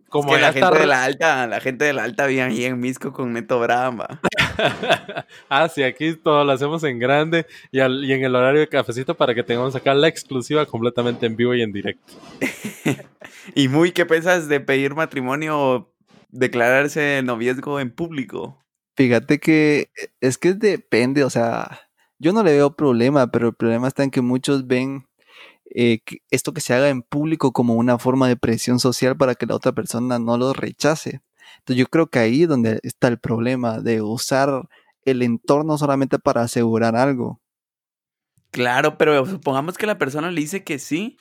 como 0.09 0.31
es 0.31 0.37
que 0.37 0.41
la 0.43 0.49
está 0.51 0.67
gente 0.67 0.79
de 0.81 0.87
la 0.87 1.05
alta, 1.05 1.47
la 1.47 1.61
gente 1.61 1.85
de 1.87 1.93
la 1.93 2.05
alta 2.05 2.27
vive 2.27 2.43
ahí 2.43 2.65
en 2.65 2.79
Misco 2.79 3.13
con 3.13 3.33
Neto 3.33 3.59
Bramba. 3.61 4.21
ah, 5.49 5.69
sí, 5.69 5.83
aquí 5.83 6.15
todo 6.15 6.45
lo 6.45 6.53
hacemos 6.53 6.85
en 6.85 6.99
grande 6.99 7.47
y, 7.73 7.81
al- 7.81 8.05
y 8.05 8.13
en 8.13 8.25
el 8.25 8.35
horario 8.37 8.61
de 8.61 8.69
cafecito 8.69 9.15
para 9.17 9.35
que 9.35 9.43
tengamos 9.43 9.75
acá 9.75 9.95
la 9.95 10.09
exclusiva 10.09 10.67
completamente 10.67 11.27
en 11.27 11.37
vivo 11.37 11.55
y 11.55 11.63
en 11.63 11.73
directo. 11.73 12.13
Y 13.55 13.69
muy, 13.69 13.93
¿qué 13.93 14.07
piensas 14.07 14.49
de 14.49 14.59
pedir 14.59 14.95
matrimonio 14.95 15.93
declararse 16.35 17.23
noviazgo 17.23 17.81
en 17.81 17.91
público? 17.91 18.61
Fíjate 18.97 19.39
que 19.39 19.91
eh, 20.01 20.09
es 20.21 20.39
que 20.39 20.55
depende, 20.55 21.25
o 21.25 21.31
sea, 21.31 21.81
yo 22.19 22.33
no 22.33 22.43
le 22.43 22.53
veo 22.53 22.77
problema, 22.77 23.31
pero 23.31 23.49
el 23.49 23.55
problema 23.55 23.89
está 23.89 24.05
en 24.05 24.11
que 24.11 24.21
muchos 24.21 24.67
ven 24.67 25.07
eh, 25.75 26.01
esto 26.31 26.53
que 26.53 26.61
se 26.61 26.75
haga 26.75 26.89
en 26.89 27.03
público 27.03 27.53
como 27.53 27.75
una 27.75 27.99
forma 27.99 28.29
de 28.29 28.37
presión 28.37 28.79
social 28.79 29.17
para 29.17 29.35
que 29.35 29.47
la 29.47 29.57
otra 29.57 29.73
persona 29.73 30.19
no 30.19 30.37
lo 30.37 30.53
rechace. 30.53 31.23
Entonces 31.59 31.77
yo 31.77 31.87
creo 31.87 32.09
que 32.09 32.19
ahí 32.19 32.43
es 32.43 32.49
donde 32.49 32.81
está 32.83 33.09
el 33.09 33.19
problema 33.19 33.81
de 33.81 34.03
usar 34.03 34.69
el 35.05 35.23
entorno 35.23 35.79
solamente 35.79 36.19
para 36.19 36.43
asegurar 36.43 36.97
algo. 36.97 37.41
Claro, 38.51 38.99
pero 38.99 39.27
supongamos 39.27 39.77
que 39.77 39.87
la 39.87 39.99
persona 39.99 40.31
le 40.31 40.41
dice 40.41 40.63
que 40.63 40.79
sí 40.79 41.17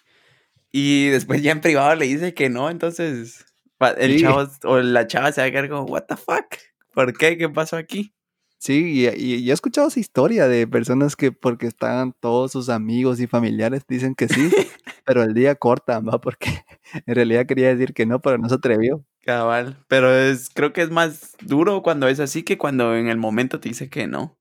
y 0.72 1.08
después 1.08 1.42
ya 1.42 1.52
en 1.52 1.62
privado 1.62 1.96
le 1.96 2.06
dice 2.06 2.34
que 2.34 2.50
no, 2.50 2.70
entonces 2.70 3.46
el 3.90 4.14
Sí. 4.16 4.22
chavo 4.22 4.48
o 4.64 4.80
la 4.80 5.08
chava 5.08 5.32
se 5.32 5.42
va 5.42 5.48
a 5.48 5.52
quedar 5.52 5.70
como, 5.70 5.84
what 5.84 6.04
the 6.04 6.16
fuck, 6.16 6.46
¿por 6.94 7.14
qué? 7.18 7.38
¿Qué 7.38 7.50
pasó 7.50 7.78
aquí? 7.78 8.14
Sí, 8.58 9.02
y, 9.04 9.08
y- 9.10 9.36
y 9.40 9.50
he 9.50 9.54
escuchado 9.54 9.90
esa 9.90 10.00
historia 10.00 10.48
de 10.48 10.66
personas 10.68 11.16
que 11.18 11.34
porque 11.34 11.68
están 11.68 12.14
todos 12.20 12.54
sus 12.54 12.70
amigos 12.70 13.20
y 13.20 13.28
familiares 13.28 13.84
dicen 13.88 14.16
que 14.16 14.30
sí, 14.30 14.50
pero 15.06 15.22
el 15.24 15.34
día 15.34 15.56
cortan, 15.56 16.08
¿va? 16.08 16.22
Porque 16.22 16.64
en 17.06 17.16
realidad 17.16 17.46
quería 17.46 17.68
decir 17.76 17.94
que 17.94 18.06
no, 18.06 18.22
pero 18.22 18.38
no 18.38 18.48
se 18.48 18.56
atrevió. 18.56 19.04
Cabal, 19.26 19.78
pero 19.90 20.14
es, 20.14 20.50
creo 20.54 20.72
que 20.74 20.82
es 20.82 20.90
más 20.92 21.36
duro 21.42 21.82
cuando 21.82 22.08
es 22.08 22.20
así 22.22 22.44
que 22.44 22.58
cuando 22.58 22.96
en 22.96 23.08
el 23.10 23.18
momento 23.18 23.60
te 23.60 23.70
dice 23.70 23.90
que 23.90 24.08
no. 24.08 24.38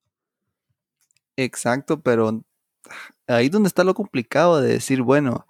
Exacto, 1.37 2.01
pero 2.03 2.45
ahí 3.27 3.49
donde 3.49 3.69
está 3.69 3.85
lo 3.85 3.95
complicado 3.95 4.61
de 4.61 4.69
decir, 4.75 5.03
bueno, 5.03 5.47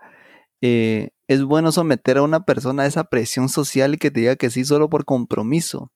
eh, 0.61 1.11
es 1.33 1.43
bueno 1.45 1.73
someter 1.73 2.19
a 2.19 2.23
una 2.23 2.45
persona 2.45 2.85
a 2.85 2.87
esa 2.87 3.05
presión 3.05 3.49
social 3.49 3.95
y 3.95 3.99
que 3.99 4.11
te 4.11 4.21
diga 4.21 4.37
que 4.37 4.51
sí 4.51 4.65
solo 4.65 4.89
por 4.91 5.05
compromiso. 5.05 5.91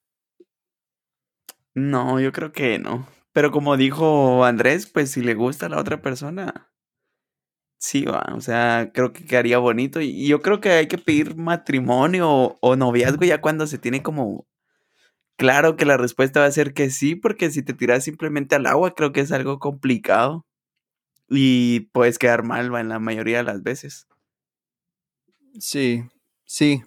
No, 1.75 2.19
yo 2.21 2.33
creo 2.33 2.53
que 2.53 2.79
no. 2.79 3.07
Pero 3.33 3.51
como 3.53 3.77
dijo 3.77 4.45
Andrés, 4.45 4.87
pues 4.87 5.11
si 5.11 5.21
le 5.21 5.35
gusta 5.35 5.67
a 5.67 5.69
la 5.69 5.79
otra 5.79 6.01
persona, 6.01 6.71
sí 7.79 8.05
va. 8.05 8.25
O 8.35 8.41
sea, 8.41 8.91
creo 8.95 9.13
que 9.13 9.25
quedaría 9.25 9.59
bonito. 9.59 10.01
Y 10.01 10.27
yo 10.29 10.41
creo 10.43 10.61
que 10.61 10.71
hay 10.71 10.89
que 10.89 10.99
pedir 10.99 11.37
matrimonio 11.37 12.57
o 12.61 12.77
noviazgo 12.77 13.25
ya 13.25 13.41
cuando 13.41 13.67
se 13.67 13.79
tiene 13.79 14.03
como 14.03 14.47
claro 15.37 15.77
que 15.77 15.85
la 15.87 15.97
respuesta 15.99 16.41
va 16.41 16.47
a 16.47 16.53
ser 16.53 16.75
que 16.75 16.91
sí, 16.91 17.17
porque 17.17 17.51
si 17.51 17.63
te 17.63 17.75
tiras 17.75 18.05
simplemente 18.05 18.57
al 18.57 18.67
agua, 18.67 18.95
creo 18.95 19.13
que 19.13 19.21
es 19.21 19.33
algo 19.33 19.59
complicado. 19.59 20.47
y 21.31 21.81
puedes 21.93 22.19
quedar 22.19 22.45
mal 22.45 22.73
va, 22.75 22.81
en 22.81 22.89
la 22.91 22.99
mayoría 23.01 23.39
de 23.39 23.45
las 23.45 23.63
veces. 23.63 24.09
Sí, 25.61 26.05
sí, 26.45 26.83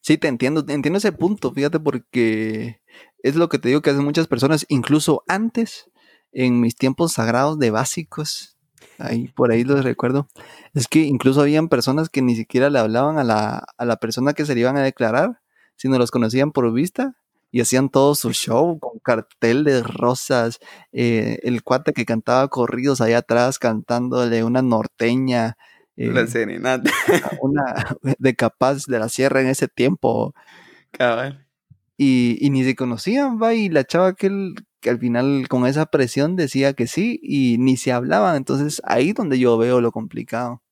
sí, 0.00 0.18
te 0.18 0.28
entiendo, 0.28 0.64
te 0.64 0.72
entiendo 0.72 0.98
ese 0.98 1.12
punto, 1.12 1.52
fíjate, 1.52 1.80
porque 1.80 2.80
es 3.22 3.36
lo 3.36 3.48
que 3.48 3.58
te 3.58 3.68
digo 3.68 3.82
que 3.82 3.90
hacen 3.90 4.04
muchas 4.04 4.26
personas, 4.28 4.64
incluso 4.68 5.24
antes, 5.28 5.90
en 6.32 6.60
mis 6.60 6.76
tiempos 6.76 7.12
sagrados 7.14 7.58
de 7.58 7.70
básicos, 7.70 8.56
ahí 8.98 9.28
por 9.28 9.50
ahí 9.52 9.64
los 9.64 9.84
recuerdo, 9.84 10.28
es 10.74 10.88
que 10.88 11.00
incluso 11.00 11.42
habían 11.42 11.68
personas 11.68 12.08
que 12.08 12.22
ni 12.22 12.36
siquiera 12.36 12.70
le 12.70 12.78
hablaban 12.78 13.18
a 13.18 13.24
la, 13.24 13.66
a 13.76 13.84
la 13.84 13.96
persona 13.96 14.32
que 14.34 14.46
se 14.46 14.54
le 14.54 14.60
iban 14.60 14.76
a 14.76 14.82
declarar, 14.82 15.40
sino 15.76 15.98
los 15.98 16.10
conocían 16.10 16.52
por 16.52 16.72
vista 16.72 17.16
y 17.50 17.60
hacían 17.60 17.88
todo 17.90 18.14
su 18.14 18.32
show 18.32 18.78
con 18.78 18.98
cartel 19.00 19.64
de 19.64 19.82
rosas, 19.82 20.58
eh, 20.92 21.38
el 21.42 21.62
cuate 21.62 21.92
que 21.92 22.04
cantaba 22.06 22.48
corridos 22.48 23.00
allá 23.00 23.18
atrás 23.18 23.58
cantándole 23.58 24.42
una 24.44 24.62
norteña. 24.62 25.56
La 25.96 26.22
eh, 26.22 26.26
serenata. 26.26 26.90
una 27.40 27.62
de 28.18 28.34
capaz 28.34 28.86
de 28.86 28.98
la 28.98 29.08
sierra 29.08 29.40
en 29.40 29.48
ese 29.48 29.68
tiempo. 29.68 30.34
Cabal. 30.90 31.46
Y, 31.98 32.36
y 32.40 32.50
ni 32.50 32.62
se 32.64 32.74
conocían, 32.76 33.40
va, 33.42 33.54
y 33.54 33.68
la 33.70 33.84
chava 33.84 34.14
que, 34.14 34.26
el- 34.26 34.54
que 34.80 34.90
al 34.90 34.98
final 34.98 35.46
con 35.48 35.66
esa 35.66 35.86
presión 35.86 36.36
decía 36.36 36.74
que 36.74 36.86
sí 36.86 37.18
y 37.22 37.56
ni 37.58 37.76
se 37.76 37.92
hablaban. 37.92 38.36
Entonces 38.36 38.82
ahí 38.84 39.12
donde 39.12 39.38
yo 39.38 39.56
veo 39.58 39.80
lo 39.80 39.92
complicado. 39.92 40.62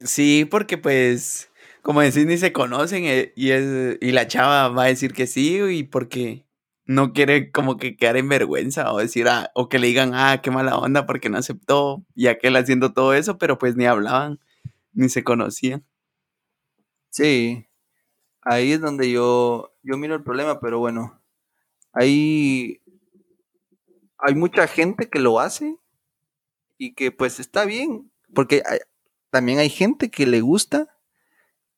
Sí, 0.00 0.46
porque 0.48 0.78
pues, 0.78 1.50
como 1.82 2.00
decís, 2.00 2.24
ni 2.26 2.36
se 2.38 2.52
conocen 2.52 3.04
eh, 3.04 3.32
y, 3.34 3.50
es, 3.50 3.98
y 4.00 4.12
la 4.12 4.28
chava 4.28 4.68
va 4.68 4.84
a 4.84 4.86
decir 4.86 5.12
que 5.12 5.26
sí 5.26 5.58
y 5.60 5.82
porque 5.82 6.46
no 6.86 7.12
quiere 7.12 7.50
como 7.50 7.76
que 7.76 7.96
quedar 7.96 8.16
en 8.16 8.28
vergüenza 8.28 8.92
o 8.92 8.98
decir, 8.98 9.26
ah, 9.28 9.50
o 9.54 9.68
que 9.68 9.78
le 9.80 9.88
digan, 9.88 10.12
ah, 10.14 10.40
qué 10.42 10.50
mala 10.52 10.78
onda 10.78 11.04
porque 11.04 11.28
no 11.28 11.36
aceptó 11.38 12.04
y 12.14 12.28
aquel 12.28 12.56
haciendo 12.56 12.92
todo 12.92 13.12
eso, 13.14 13.38
pero 13.38 13.58
pues 13.58 13.74
ni 13.76 13.86
hablaban, 13.86 14.38
ni 14.98 15.08
se 15.10 15.24
conocían. 15.24 15.86
Sí, 17.10 17.66
ahí 18.42 18.72
es 18.72 18.80
donde 18.82 19.10
yo, 19.12 19.74
yo 19.82 19.98
miro 19.98 20.16
el 20.16 20.24
problema, 20.24 20.60
pero 20.60 20.78
bueno, 20.80 21.22
ahí 21.94 22.82
hay 24.18 24.34
mucha 24.34 24.66
gente 24.66 25.08
que 25.08 25.18
lo 25.18 25.40
hace 25.40 25.76
y 26.76 26.94
que 26.94 27.10
pues 27.12 27.40
está 27.40 27.64
bien, 27.64 28.10
porque 28.34 28.62
hay- 28.66 28.78
también 29.30 29.58
hay 29.58 29.70
gente 29.70 30.10
que 30.10 30.26
le 30.26 30.40
gusta 30.40 30.88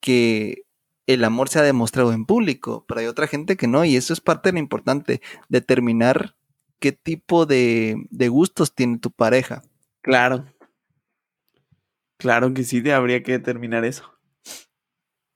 que 0.01 0.65
el 1.07 1.25
amor 1.25 1.49
sea 1.49 1.63
demostrado 1.63 2.13
en 2.13 2.27
público, 2.27 2.85
pero 2.89 3.01
hay 3.01 3.07
otra 3.07 3.27
gente 3.27 3.57
que 3.57 3.69
no, 3.69 3.85
y 3.85 3.97
eso 3.97 4.13
es 4.13 4.21
parte 4.21 4.51
de 4.51 4.55
lo 4.55 4.59
importante, 4.61 5.21
determinar 5.49 6.37
qué 6.81 6.93
tipo 6.93 7.47
de, 7.47 7.97
de 8.11 8.29
gustos 8.29 8.75
tiene 8.75 8.99
tu 8.99 9.11
pareja. 9.11 9.63
Claro. 10.03 10.47
Claro 12.21 12.55
que 12.55 12.63
sí, 12.63 12.81
te 12.85 12.93
habría 12.93 13.25
que 13.25 13.33
determinar 13.33 13.85
eso. 13.85 14.05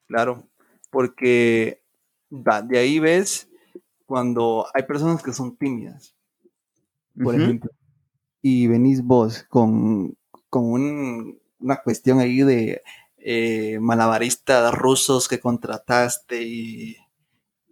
Claro, 0.07 0.49
porque 0.91 1.83
va, 2.31 2.63
de 2.63 2.79
ahí 2.79 2.99
ves 3.01 3.49
cuando 4.07 4.67
hay 4.75 4.85
personas 4.85 5.23
que 5.23 5.33
son 5.33 5.57
tímidas, 5.57 6.15
por 7.23 7.35
ejemplo, 7.37 7.71
y 8.43 8.67
venís 8.69 9.03
vos 9.05 9.45
con, 9.49 10.17
con 10.51 10.65
un- 10.65 11.41
una 11.61 11.79
cuestión 11.83 12.21
ahí 12.21 12.41
de 12.43 12.83
eh, 13.19 13.79
malabaristas 13.81 14.75
rusos 14.75 15.29
que 15.29 15.41
contrataste 15.41 16.43
y, 16.45 16.97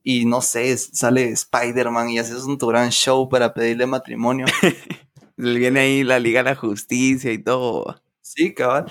y 0.04 0.26
no 0.26 0.42
sé, 0.42 0.76
sale 0.78 1.30
Spider-Man 1.30 2.10
y 2.10 2.18
haces 2.20 2.44
un 2.44 2.58
tu 2.58 2.68
gran 2.68 2.90
show 2.92 3.28
para 3.28 3.54
pedirle 3.54 3.86
matrimonio. 3.86 4.46
Le 5.36 5.58
viene 5.58 5.80
ahí 5.80 6.04
la 6.04 6.20
Liga 6.20 6.42
de 6.44 6.50
la 6.50 6.56
Justicia 6.56 7.32
y 7.32 7.38
todo. 7.38 8.01
Sí, 8.22 8.54
cabal. 8.54 8.86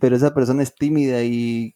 Pero 0.00 0.16
esa 0.16 0.34
persona 0.34 0.62
es 0.62 0.74
tímida 0.74 1.22
y 1.24 1.74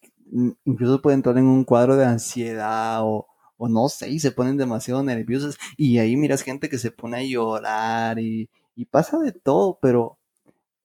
incluso 0.64 1.00
puede 1.02 1.16
entrar 1.16 1.38
en 1.38 1.46
un 1.46 1.64
cuadro 1.64 1.96
de 1.96 2.04
ansiedad 2.04 3.00
o, 3.02 3.26
o 3.56 3.68
no 3.68 3.88
sé, 3.88 4.10
y 4.10 4.20
se 4.20 4.32
ponen 4.32 4.56
demasiado 4.56 5.02
nerviosas. 5.02 5.58
Y 5.76 5.98
ahí 5.98 6.16
miras 6.16 6.42
gente 6.42 6.68
que 6.68 6.78
se 6.78 6.90
pone 6.90 7.18
a 7.18 7.22
llorar 7.24 8.18
y, 8.18 8.50
y 8.76 8.84
pasa 8.86 9.18
de 9.18 9.32
todo, 9.32 9.78
pero 9.80 10.18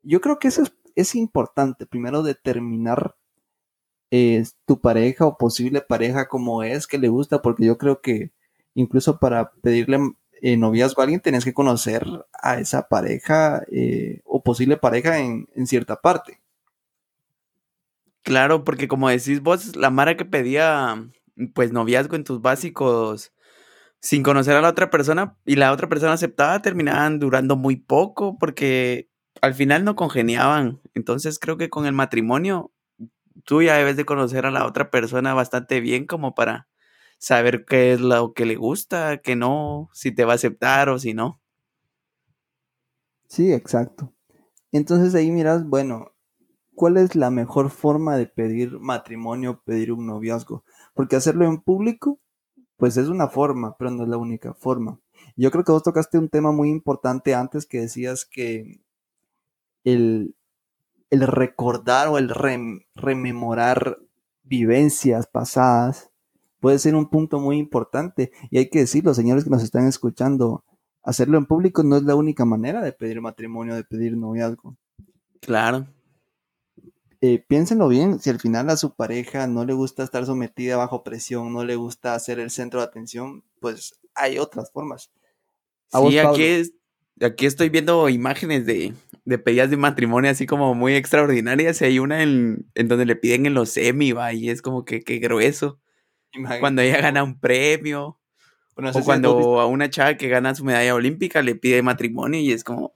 yo 0.04 0.22
creo 0.22 0.40
que 0.40 0.50
eso 0.50 0.64
es, 0.64 0.74
es 0.96 1.16
importante. 1.16 1.88
Primero 1.88 2.24
determinar 2.24 3.16
eh, 4.12 4.44
tu 4.66 4.80
pareja 4.82 5.26
o 5.26 5.38
posible 5.38 5.82
pareja 5.82 6.28
como 6.28 6.64
es, 6.64 6.88
que 6.88 6.98
le 6.98 7.10
gusta, 7.10 7.42
porque 7.42 7.66
yo 7.66 7.78
creo 7.78 8.02
que 8.02 8.32
incluso 8.76 9.20
para 9.20 9.52
pedirle 9.62 10.00
eh, 10.44 10.58
noviazgo 10.58 11.02
a 11.02 11.06
alguien 11.06 11.22
tenés 11.22 11.46
que 11.46 11.54
conocer 11.54 12.06
a 12.34 12.60
esa 12.60 12.90
pareja 12.90 13.64
eh, 13.72 14.20
o 14.26 14.44
posible 14.44 14.76
pareja 14.76 15.20
en, 15.20 15.48
en 15.56 15.68
cierta 15.68 16.02
parte. 16.02 16.42
Claro, 18.24 18.66
porque 18.66 18.90
como 18.90 19.08
decís 19.08 19.42
vos, 19.42 19.78
la 19.78 19.90
Mara 19.90 20.18
que 20.18 20.26
pedía 20.26 21.10
pues 21.56 21.72
noviazgo 21.72 22.18
en 22.18 22.26
tus 22.26 22.42
básicos 22.42 23.32
sin 24.02 24.22
conocer 24.22 24.58
a 24.58 24.62
la 24.62 24.68
otra 24.70 24.90
persona 24.90 25.38
y 25.46 25.56
la 25.56 25.72
otra 25.72 25.88
persona 25.88 26.12
aceptaba, 26.12 26.62
terminaban 26.62 27.20
durando 27.20 27.56
muy 27.56 27.78
poco 27.78 28.38
porque 28.38 29.10
al 29.42 29.54
final 29.54 29.86
no 29.86 29.96
congeniaban. 29.96 30.82
Entonces 30.94 31.40
creo 31.40 31.56
que 31.56 31.70
con 31.70 31.86
el 31.86 31.94
matrimonio 31.94 32.74
tú 33.46 33.62
ya 33.62 33.78
debes 33.78 33.96
de 33.96 34.06
conocer 34.06 34.46
a 34.46 34.52
la 34.52 34.66
otra 34.66 34.92
persona 34.92 35.34
bastante 35.34 35.80
bien 35.80 36.06
como 36.06 36.36
para 36.36 36.68
saber 37.24 37.66
qué 37.66 37.94
es 37.94 38.02
lo 38.02 38.34
que 38.34 38.46
le 38.46 38.56
gusta, 38.58 39.20
qué 39.22 39.36
no, 39.36 39.90
si 39.94 40.12
te 40.14 40.26
va 40.26 40.34
a 40.34 40.36
aceptar 40.36 40.90
o 40.90 41.00
si 41.00 41.14
no. 41.14 41.42
Sí, 43.28 43.52
exacto. 43.52 44.14
Entonces 44.72 45.16
ahí 45.16 45.32
miras, 45.32 45.66
bueno, 45.68 46.14
¿cuál 46.76 46.98
es 46.98 47.16
la 47.16 47.32
mejor 47.32 47.70
forma 47.72 48.18
de 48.18 48.28
pedir 48.28 48.80
matrimonio, 48.80 49.62
pedir 49.66 49.92
un 49.94 50.08
noviazgo? 50.08 50.66
Porque 50.96 51.18
hacerlo 51.18 51.46
en 51.46 51.62
público, 51.62 52.20
pues 52.78 52.98
es 52.98 53.10
una 53.10 53.30
forma, 53.30 53.78
pero 53.78 53.92
no 53.92 54.04
es 54.04 54.10
la 54.10 54.18
única 54.18 54.54
forma. 54.56 55.00
Yo 55.38 55.52
creo 55.52 55.64
que 55.66 55.74
vos 55.74 55.84
tocaste 55.84 56.20
un 56.20 56.30
tema 56.30 56.52
muy 56.54 56.70
importante 56.72 57.36
antes 57.36 57.66
que 57.68 57.82
decías 57.82 58.26
que 58.26 58.82
el, 59.84 60.36
el 61.12 61.28
recordar 61.28 62.10
o 62.10 62.20
el 62.20 62.30
rem- 62.32 62.88
rememorar 62.96 64.00
vivencias 64.44 65.28
pasadas 65.28 66.12
puede 66.64 66.80
ser 66.80 66.96
un 66.96 67.10
punto 67.10 67.42
muy 67.42 67.58
importante. 67.58 68.32
Y 68.50 68.58
hay 68.58 68.70
que 68.70 68.80
decirlo, 68.80 69.14
señores 69.14 69.44
que 69.44 69.50
nos 69.50 69.62
están 69.62 69.86
escuchando, 69.86 70.64
hacerlo 71.04 71.38
en 71.38 71.46
público 71.46 71.84
no 71.84 71.98
es 71.98 72.04
la 72.04 72.16
única 72.16 72.46
manera 72.46 72.82
de 72.82 72.94
pedir 72.94 73.20
matrimonio, 73.20 73.76
de 73.76 73.84
pedir 73.84 74.16
noviazgo. 74.16 74.78
Claro. 75.42 75.86
Eh, 77.20 77.44
piénsenlo 77.46 77.90
bien, 77.90 78.22
si 78.22 78.30
al 78.30 78.40
final 78.40 78.70
a 78.70 78.78
su 78.78 78.96
pareja 78.96 79.46
no 79.46 79.66
le 79.66 79.74
gusta 79.74 80.06
estar 80.06 80.26
sometida 80.26 80.78
bajo 80.78 81.04
presión, 81.04 81.52
no 81.52 81.66
le 81.66 81.76
gusta 81.76 82.18
ser 82.18 82.40
el 82.40 82.50
centro 82.50 82.80
de 82.80 82.86
atención, 82.86 83.44
pues 83.60 84.00
hay 84.16 84.38
otras 84.38 84.72
formas. 84.72 85.12
A 85.92 86.00
Sí, 86.00 86.18
aquí, 86.18 86.44
es, 86.44 86.74
aquí 87.20 87.46
estoy 87.46 87.68
viendo 87.68 88.08
imágenes 88.08 88.66
de, 88.66 88.94
de 89.26 89.38
pedidas 89.38 89.70
de 89.70 89.76
matrimonio 89.76 90.32
así 90.32 90.46
como 90.46 90.76
muy 90.76 90.96
extraordinarias. 90.96 91.82
Y 91.82 91.86
hay 91.86 92.00
una 92.00 92.24
en, 92.24 92.72
en 92.74 92.88
donde 92.88 93.06
le 93.06 93.18
piden 93.18 93.48
en 93.48 93.54
los 93.54 93.72
semi, 93.72 94.14
va, 94.14 94.32
y 94.32 94.50
es 94.50 94.62
como 94.62 94.86
que, 94.86 95.02
que 95.02 95.18
grueso. 95.18 95.82
Imagínate. 96.34 96.60
Cuando 96.60 96.82
ella 96.82 97.02
gana 97.02 97.24
un 97.24 97.40
premio, 97.40 98.20
Bueno, 98.76 98.90
no 98.90 98.94
sé 98.94 99.00
o 99.00 99.02
si 99.02 99.06
cuando 99.06 99.60
a 99.60 99.68
una 99.68 99.90
chava 99.90 100.16
que 100.18 100.30
gana 100.30 100.56
su 100.56 100.64
medalla 100.66 100.96
olímpica 100.96 101.42
le 101.42 101.56
pide 101.56 101.82
matrimonio 101.84 102.40
y 102.40 102.52
es 102.52 102.64
como, 102.64 102.94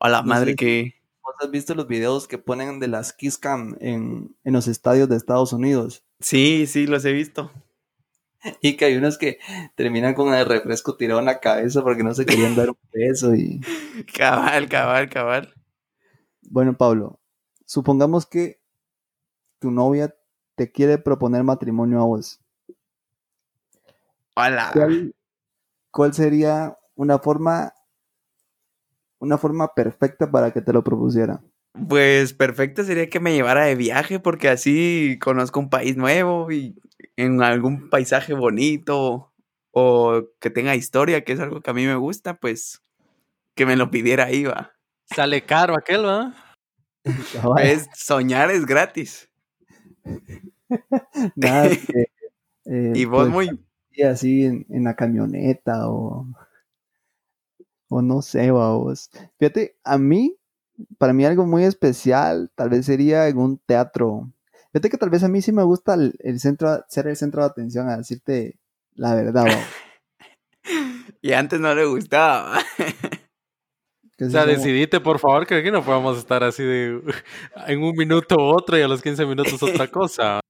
a 0.00 0.08
la 0.08 0.22
No 0.22 0.28
madre 0.28 0.52
sé. 0.52 0.56
que... 0.56 0.94
vos 1.22 1.34
has 1.40 1.50
visto 1.50 1.74
los 1.74 1.86
videos 1.88 2.28
que 2.28 2.38
ponen 2.38 2.80
de 2.80 2.88
las 2.88 3.12
Kiss 3.12 3.38
Cam 3.38 3.76
en, 3.80 4.36
en 4.44 4.52
los 4.52 4.68
estadios 4.68 5.08
de 5.08 5.16
Estados 5.16 5.52
Unidos. 5.52 6.04
Sí, 6.20 6.66
sí, 6.66 6.86
los 6.86 7.04
he 7.04 7.12
visto. 7.12 7.50
Y 8.60 8.76
que 8.76 8.86
hay 8.86 8.96
unos 8.96 9.18
que 9.18 9.38
terminan 9.76 10.14
con 10.14 10.34
el 10.34 10.46
refresco 10.46 10.96
tirado 10.96 11.20
en 11.20 11.26
la 11.26 11.40
cabeza 11.40 11.82
porque 11.82 12.02
no 12.04 12.14
se 12.14 12.26
querían 12.26 12.56
dar 12.56 12.70
un 12.70 12.78
beso. 12.92 13.34
Y 13.34 13.60
Cabal, 14.14 14.68
cabal, 14.68 15.08
cabal. 15.10 15.54
bueno, 16.42 16.76
Pablo, 16.76 17.20
supongamos 17.66 18.26
que 18.26 18.60
tu 19.60 19.70
novia 19.70 20.14
te 20.56 20.70
quiere 20.72 20.98
proponer 20.98 21.44
matrimonio 21.44 22.00
a 22.00 22.04
vos. 22.04 22.41
Hola. 24.34 24.70
¿Cuál, 24.72 25.14
cuál 25.90 26.14
sería 26.14 26.76
una 26.94 27.18
forma, 27.18 27.74
una 29.18 29.38
forma 29.38 29.74
perfecta 29.74 30.30
para 30.30 30.52
que 30.52 30.62
te 30.62 30.72
lo 30.72 30.82
propusiera? 30.82 31.42
Pues 31.88 32.34
perfecto 32.34 32.84
sería 32.84 33.08
que 33.08 33.20
me 33.20 33.32
llevara 33.32 33.64
de 33.64 33.74
viaje 33.74 34.20
porque 34.20 34.48
así 34.48 35.18
conozco 35.20 35.58
un 35.58 35.70
país 35.70 35.96
nuevo 35.96 36.50
y 36.52 36.76
en 37.16 37.42
algún 37.42 37.88
paisaje 37.88 38.34
bonito 38.34 39.32
o 39.70 40.22
que 40.38 40.50
tenga 40.50 40.76
historia, 40.76 41.24
que 41.24 41.32
es 41.32 41.40
algo 41.40 41.62
que 41.62 41.70
a 41.70 41.74
mí 41.74 41.86
me 41.86 41.96
gusta, 41.96 42.38
pues 42.38 42.82
que 43.54 43.66
me 43.66 43.76
lo 43.76 43.90
pidiera 43.90 44.26
ahí, 44.26 44.44
va. 44.44 44.72
Sale 45.06 45.44
caro 45.44 45.74
aquel, 45.76 46.04
¿va? 46.06 46.34
Soñar 47.94 48.50
es 48.50 48.66
gratis. 48.66 49.30
Nada 51.34 51.68
que, 51.70 52.10
eh, 52.66 52.92
Y 52.94 53.04
vos 53.06 53.30
pues, 53.30 53.32
muy... 53.32 53.64
así, 53.92 54.02
así 54.02 54.44
en, 54.44 54.66
en 54.70 54.84
la 54.84 54.94
camioneta 54.96 55.88
o, 55.88 56.26
o 57.88 58.02
no 58.02 58.22
sé, 58.22 58.50
vos. 58.50 59.10
Fíjate, 59.38 59.76
a 59.84 59.98
mí 59.98 60.36
para 60.98 61.12
mí 61.12 61.24
algo 61.24 61.46
muy 61.46 61.64
especial 61.64 62.50
tal 62.54 62.70
vez 62.70 62.86
sería 62.86 63.28
en 63.28 63.38
un 63.38 63.58
teatro. 63.58 64.32
Fíjate 64.72 64.90
que 64.90 64.98
tal 64.98 65.10
vez 65.10 65.22
a 65.22 65.28
mí 65.28 65.42
sí 65.42 65.52
me 65.52 65.62
gusta 65.62 65.94
el, 65.94 66.40
centro, 66.40 66.84
ser 66.88 67.06
el 67.06 67.16
centro 67.16 67.42
de 67.42 67.48
atención, 67.48 67.88
a 67.88 67.98
decirte 67.98 68.58
la 68.94 69.14
verdad. 69.14 69.46
y 71.22 71.32
antes 71.32 71.60
no 71.60 71.74
le 71.74 71.84
gustaba. 71.84 72.58
O 74.20 74.30
sea, 74.30 74.46
decidite, 74.46 75.00
por 75.00 75.18
favor, 75.18 75.46
que 75.46 75.56
aquí 75.56 75.70
no 75.70 75.84
podemos 75.84 76.16
estar 76.16 76.44
así 76.44 76.62
de 76.62 77.02
en 77.66 77.82
un 77.82 77.96
minuto 77.96 78.36
otro 78.38 78.78
y 78.78 78.82
a 78.82 78.88
los 78.88 79.02
15 79.02 79.26
minutos 79.26 79.60
otra 79.62 79.88
cosa. 79.90 80.40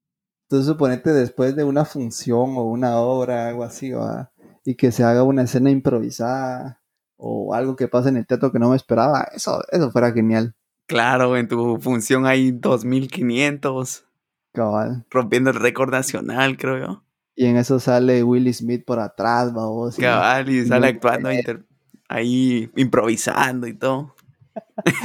Entonces, 0.52 0.70
suponete 0.70 1.14
después 1.14 1.56
de 1.56 1.64
una 1.64 1.86
función 1.86 2.58
o 2.58 2.64
una 2.64 2.98
obra, 2.98 3.48
algo 3.48 3.64
así, 3.64 3.90
y 4.66 4.74
que 4.74 4.92
se 4.92 5.02
haga 5.02 5.22
una 5.22 5.44
escena 5.44 5.70
improvisada 5.70 6.82
o 7.16 7.54
algo 7.54 7.74
que 7.74 7.88
pase 7.88 8.10
en 8.10 8.18
el 8.18 8.26
teatro 8.26 8.52
que 8.52 8.58
no 8.58 8.68
me 8.68 8.76
esperaba, 8.76 9.26
eso, 9.34 9.62
eso 9.70 9.90
fuera 9.90 10.12
genial. 10.12 10.54
Claro, 10.88 11.38
en 11.38 11.48
tu 11.48 11.78
función 11.80 12.26
hay 12.26 12.52
2500. 12.52 14.04
Cabal. 14.52 15.06
Rompiendo 15.08 15.48
el 15.48 15.56
récord 15.56 15.90
nacional, 15.90 16.58
creo 16.58 16.78
yo. 16.78 17.02
Y 17.34 17.46
en 17.46 17.56
eso 17.56 17.80
sale 17.80 18.22
Willie 18.22 18.52
Smith 18.52 18.84
por 18.84 18.98
atrás, 18.98 19.54
vamos. 19.54 19.96
Cabal, 19.96 20.50
y 20.50 20.66
sale 20.66 20.88
actuando 20.88 21.30
ahí 22.10 22.70
improvisando 22.76 23.66
y 23.66 23.72
todo. 23.72 24.14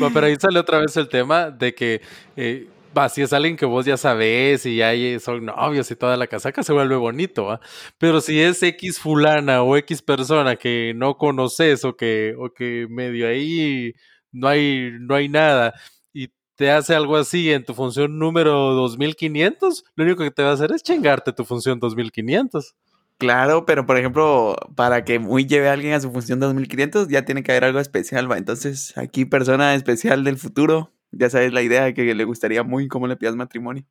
bueno, 0.00 0.12
pero 0.12 0.26
ahí 0.26 0.34
sale 0.34 0.58
otra 0.58 0.80
vez 0.80 0.96
el 0.96 1.08
tema 1.08 1.52
de 1.52 1.76
que 1.76 2.00
eh, 2.34 2.70
va, 2.96 3.08
si 3.08 3.22
es 3.22 3.32
alguien 3.32 3.56
que 3.56 3.66
vos 3.66 3.84
ya 3.86 3.96
sabes 3.96 4.66
y 4.66 4.76
ya 4.76 4.92
son 5.20 5.46
novios 5.46 5.90
y 5.90 5.96
toda 5.96 6.16
la 6.16 6.26
casaca, 6.26 6.62
se 6.62 6.72
vuelve 6.72 6.96
bonito, 6.96 7.46
¿va? 7.46 7.60
Pero 7.98 8.20
si 8.20 8.40
es 8.40 8.62
X 8.62 8.98
fulana 8.98 9.62
o 9.62 9.76
X 9.76 10.02
persona 10.02 10.56
que 10.56 10.92
no 10.96 11.16
conoces 11.16 11.84
o 11.84 11.96
que, 11.96 12.34
o 12.38 12.50
que 12.50 12.86
medio 12.88 13.28
ahí 13.28 13.92
no 14.32 14.48
hay, 14.48 14.90
no 15.00 15.14
hay 15.14 15.28
nada 15.28 15.74
y 16.12 16.28
te 16.56 16.70
hace 16.70 16.94
algo 16.94 17.16
así 17.16 17.52
en 17.52 17.64
tu 17.64 17.74
función 17.74 18.18
número 18.18 18.52
2500, 18.74 19.84
lo 19.94 20.04
único 20.04 20.22
que 20.24 20.30
te 20.30 20.42
va 20.42 20.50
a 20.50 20.54
hacer 20.54 20.72
es 20.72 20.82
chingarte 20.82 21.32
tu 21.32 21.44
función 21.44 21.78
2500. 21.80 22.74
Claro, 23.18 23.64
pero 23.64 23.86
por 23.86 23.96
ejemplo, 23.96 24.56
para 24.74 25.04
que 25.04 25.18
muy 25.18 25.46
lleve 25.46 25.70
a 25.70 25.72
alguien 25.72 25.94
a 25.94 26.00
su 26.00 26.12
función 26.12 26.38
2500, 26.38 27.08
ya 27.08 27.24
tiene 27.24 27.42
que 27.42 27.52
haber 27.52 27.64
algo 27.64 27.80
especial, 27.80 28.30
¿va? 28.30 28.36
Entonces, 28.36 28.96
aquí 28.98 29.24
persona 29.24 29.74
especial 29.74 30.22
del 30.22 30.36
futuro, 30.36 30.92
ya 31.18 31.30
sabes 31.30 31.52
la 31.52 31.62
idea 31.62 31.84
de 31.84 31.94
que 31.94 32.14
le 32.14 32.24
gustaría 32.24 32.62
muy 32.62 32.88
cómo 32.88 33.06
le 33.06 33.16
pidas 33.16 33.36
matrimonio. 33.36 33.84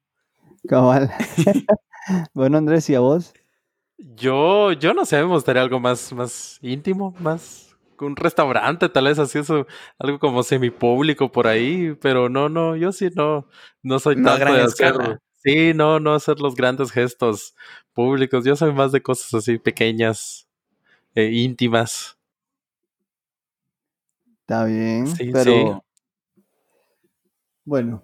Cabal. 0.67 1.11
bueno, 2.33 2.57
Andrés, 2.57 2.89
¿y 2.89 2.95
a 2.95 2.99
vos? 2.99 3.33
Yo, 3.97 4.71
yo 4.73 4.93
no 4.93 5.05
sé, 5.05 5.17
me 5.17 5.27
gustaría 5.27 5.61
algo 5.61 5.79
más, 5.79 6.11
más 6.13 6.59
íntimo, 6.61 7.15
más 7.19 7.65
un 8.03 8.15
restaurante, 8.15 8.89
tal 8.89 9.05
vez 9.05 9.19
así 9.19 9.39
eso, 9.39 9.65
algo 9.97 10.19
como 10.19 10.43
semipúblico 10.43 11.31
por 11.31 11.47
ahí, 11.47 11.95
pero 12.01 12.27
no, 12.27 12.49
no, 12.49 12.75
yo 12.75 12.91
sí 12.91 13.09
no, 13.15 13.47
no 13.81 13.99
soy 13.99 14.17
no 14.17 14.31
tanto 14.31 14.53
de 14.53 14.61
hacer, 14.61 15.19
sí, 15.37 15.73
no, 15.73 15.99
no 15.99 16.13
hacer 16.13 16.39
los 16.39 16.55
grandes 16.55 16.91
gestos 16.91 17.55
públicos. 17.93 18.43
Yo 18.43 18.55
soy 18.55 18.73
más 18.73 18.91
de 18.91 19.01
cosas 19.01 19.33
así 19.33 19.57
pequeñas, 19.57 20.47
e 21.13 21.25
íntimas. 21.25 22.17
Está 24.41 24.65
bien, 24.65 25.05
pero 25.31 25.84
bueno. 27.65 28.03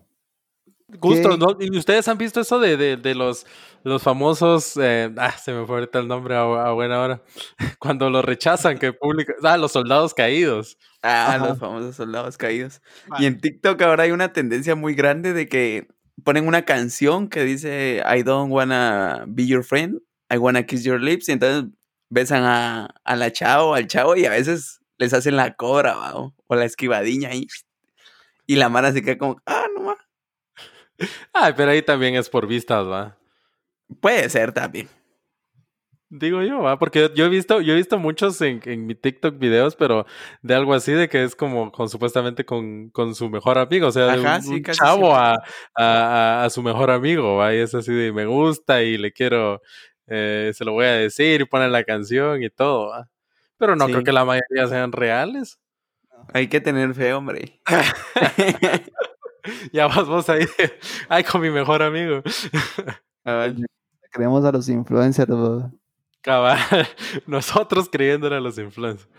Gusto, 1.00 1.38
¿no? 1.38 1.56
¿Y 1.60 1.78
ustedes 1.78 2.08
han 2.08 2.18
visto 2.18 2.42
eso 2.42 2.60
de, 2.60 2.98
de, 2.98 3.16
los, 3.16 3.46
los 3.84 4.04
famosos, 4.04 4.76
eh, 4.76 5.10
ah, 5.18 5.32
se 5.32 5.54
me 5.54 5.66
fue 5.66 5.76
ahorita 5.76 6.00
el 6.00 6.08
nombre 6.08 6.36
a, 6.36 6.72
buena 6.74 7.02
hora, 7.02 7.24
cuando 7.80 8.10
lo 8.10 8.22
rechazan, 8.22 8.78
que 8.78 8.92
público, 8.92 9.32
ah, 9.44 9.58
los 9.58 9.72
soldados 9.72 10.14
caídos. 10.14 10.78
Ah, 11.02 11.38
los 11.42 11.60
famosos 11.60 11.96
soldados 11.96 12.38
caídos. 12.38 12.82
Y 13.20 13.26
en 13.26 13.40
TikTok 13.40 13.82
ahora 13.82 14.04
hay 14.04 14.12
una 14.12 14.34
tendencia 14.34 14.76
muy 14.76 14.94
grande 14.94 15.34
de 15.34 15.48
que 15.48 15.88
ponen 16.26 16.48
una 16.48 16.64
canción 16.64 17.30
que 17.30 17.44
dice 17.44 18.04
I 18.06 18.24
don't 18.24 18.52
wanna 18.52 19.24
be 19.28 19.48
your 19.48 19.64
friend, 19.64 20.02
I 20.30 20.38
wanna 20.38 20.64
kiss 20.64 20.84
your 20.84 21.02
lips, 21.02 21.30
y 21.30 21.34
entonces 21.34 21.72
besan 22.10 22.44
a, 22.44 22.94
a 23.06 23.16
la 23.16 23.32
chavo, 23.32 23.76
al 23.76 23.88
chavo, 23.88 24.18
y 24.18 24.26
a 24.26 24.32
veces 24.32 24.82
les 24.98 25.14
hacen 25.14 25.38
la 25.38 25.56
cobra, 25.56 25.96
o 26.16 26.56
la 26.56 26.66
esquivadiña 26.66 27.30
ahí. 27.30 27.48
Y 27.48 27.71
la 28.56 28.70
mano 28.70 28.92
se 28.92 29.02
queda 29.02 29.18
como, 29.18 29.42
ah, 29.46 29.66
no 29.76 29.82
más. 29.82 29.98
Ay, 31.34 31.54
pero 31.56 31.72
ahí 31.72 31.82
también 31.82 32.16
es 32.16 32.30
por 32.30 32.48
vistas, 32.48 32.88
¿va? 32.88 33.18
Puede 34.00 34.30
ser 34.30 34.52
también. 34.54 34.88
Digo 36.14 36.42
yo, 36.44 36.62
¿va? 36.62 36.78
Porque 36.78 37.10
yo 37.16 37.26
he 37.26 37.30
visto, 37.30 37.62
yo 37.62 37.72
he 37.72 37.78
visto 37.78 37.98
muchos 37.98 38.42
en, 38.42 38.60
en, 38.66 38.86
mi 38.86 38.96
TikTok 38.96 39.40
videos, 39.40 39.78
pero 39.78 40.06
de 40.42 40.54
algo 40.54 40.74
así, 40.74 40.92
de 40.92 41.08
que 41.08 41.24
es 41.24 41.38
como 41.38 41.72
con 41.72 41.88
supuestamente 41.88 42.44
con, 42.44 42.90
con 42.90 43.16
su 43.16 43.30
mejor 43.30 43.58
amigo, 43.58 43.88
o 43.88 43.92
sea, 43.94 44.14
un, 44.18 44.62
chavo 44.64 45.16
a, 45.16 45.36
a, 45.74 46.44
a, 46.44 46.50
su 46.50 46.62
mejor 46.64 46.92
amigo, 46.92 47.38
¿va? 47.38 47.56
Y 47.56 47.60
es 47.60 47.74
así 47.74 47.94
de 47.94 48.12
me 48.12 48.26
gusta 48.26 48.84
y 48.84 48.98
le 48.98 49.14
quiero, 49.14 49.62
eh, 50.08 50.52
se 50.54 50.66
lo 50.66 50.74
voy 50.74 50.86
a 50.86 50.92
decir 50.92 51.40
y 51.40 51.46
pone 51.46 51.70
la 51.70 51.86
canción 51.86 52.44
y 52.44 52.50
todo, 52.50 52.90
¿va? 52.90 53.10
Pero 53.58 53.78
no 53.78 53.86
creo 53.86 54.04
que 54.04 54.12
la 54.12 54.26
mayoría 54.26 54.68
sean 54.68 54.92
reales. 54.92 55.62
Hay 56.34 56.48
que 56.48 56.62
tener 56.62 56.94
fe, 56.94 57.14
hombre. 57.14 57.60
ya 59.74 59.88
vas 59.88 60.08
vos 60.08 60.30
ahí. 60.30 60.46
Ay, 61.10 61.24
con 61.24 61.42
mi 61.42 61.50
mejor 61.50 61.82
amigo. 61.82 62.22
Creemos 64.12 64.46
a 64.46 64.52
los 64.52 64.70
influencers. 64.70 65.30
Cabal. 66.22 66.60
Nosotros 67.28 67.90
creyéndole 67.92 68.38
a 68.38 68.40
los 68.40 68.58
influencers. 68.58 69.10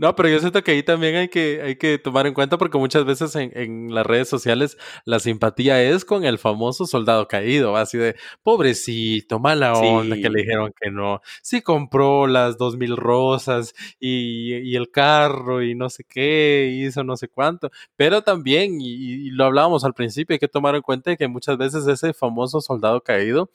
No, 0.00 0.14
pero 0.14 0.28
yo 0.28 0.38
siento 0.38 0.62
que 0.62 0.70
ahí 0.70 0.84
también 0.84 1.16
hay 1.16 1.28
que, 1.28 1.60
hay 1.60 1.74
que 1.74 1.98
tomar 1.98 2.28
en 2.28 2.34
cuenta 2.34 2.56
porque 2.56 2.78
muchas 2.78 3.04
veces 3.04 3.34
en, 3.34 3.50
en, 3.54 3.92
las 3.92 4.06
redes 4.06 4.28
sociales 4.28 4.78
la 5.04 5.18
simpatía 5.18 5.82
es 5.82 6.04
con 6.04 6.24
el 6.24 6.38
famoso 6.38 6.86
soldado 6.86 7.26
caído, 7.26 7.76
así 7.76 7.98
de 7.98 8.14
pobrecito, 8.44 9.40
mala 9.40 9.72
onda 9.72 10.14
que 10.14 10.30
le 10.30 10.42
dijeron 10.42 10.72
que 10.80 10.92
no. 10.92 11.20
Sí 11.42 11.62
compró 11.62 12.28
las 12.28 12.56
dos 12.58 12.76
mil 12.76 12.96
rosas 12.96 13.74
y, 13.98 14.54
y, 14.58 14.76
el 14.76 14.88
carro 14.92 15.64
y 15.64 15.74
no 15.74 15.90
sé 15.90 16.04
qué, 16.04 16.72
hizo 16.72 17.02
no 17.02 17.16
sé 17.16 17.26
cuánto. 17.26 17.72
Pero 17.96 18.22
también, 18.22 18.80
y, 18.80 18.86
y 18.92 19.30
lo 19.30 19.46
hablábamos 19.46 19.82
al 19.84 19.94
principio, 19.94 20.34
hay 20.34 20.38
que 20.38 20.46
tomar 20.46 20.76
en 20.76 20.82
cuenta 20.82 21.16
que 21.16 21.26
muchas 21.26 21.58
veces 21.58 21.88
ese 21.88 22.12
famoso 22.12 22.60
soldado 22.60 23.00
caído, 23.02 23.50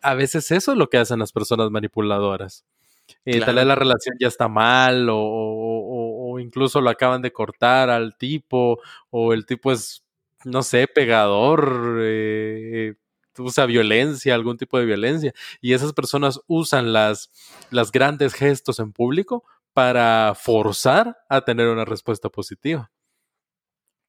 a 0.00 0.14
veces 0.14 0.50
eso 0.52 0.72
es 0.72 0.78
lo 0.78 0.88
que 0.88 0.98
hacen 0.98 1.18
las 1.18 1.32
personas 1.32 1.72
manipuladoras. 1.72 2.64
Eh, 3.24 3.40
tal 3.40 3.56
vez 3.56 3.66
la 3.66 3.74
relación 3.74 4.16
ya 4.20 4.28
está 4.28 4.48
mal 4.48 5.08
o, 5.10 5.18
o, 5.18 6.38
incluso 6.38 6.80
lo 6.80 6.90
acaban 6.90 7.22
de 7.22 7.32
cortar 7.32 7.90
al 7.90 8.16
tipo 8.16 8.80
o 9.10 9.32
el 9.32 9.46
tipo 9.46 9.72
es, 9.72 10.04
no 10.44 10.62
sé, 10.62 10.86
pegador, 10.86 11.98
eh, 12.00 12.94
usa 13.38 13.66
violencia, 13.66 14.34
algún 14.34 14.56
tipo 14.56 14.78
de 14.78 14.84
violencia 14.84 15.32
y 15.60 15.72
esas 15.72 15.92
personas 15.92 16.40
usan 16.46 16.92
las, 16.92 17.30
las 17.70 17.90
grandes 17.92 18.34
gestos 18.34 18.78
en 18.78 18.92
público 18.92 19.44
para 19.72 20.34
forzar 20.34 21.18
a 21.28 21.42
tener 21.42 21.68
una 21.68 21.84
respuesta 21.84 22.28
positiva. 22.28 22.90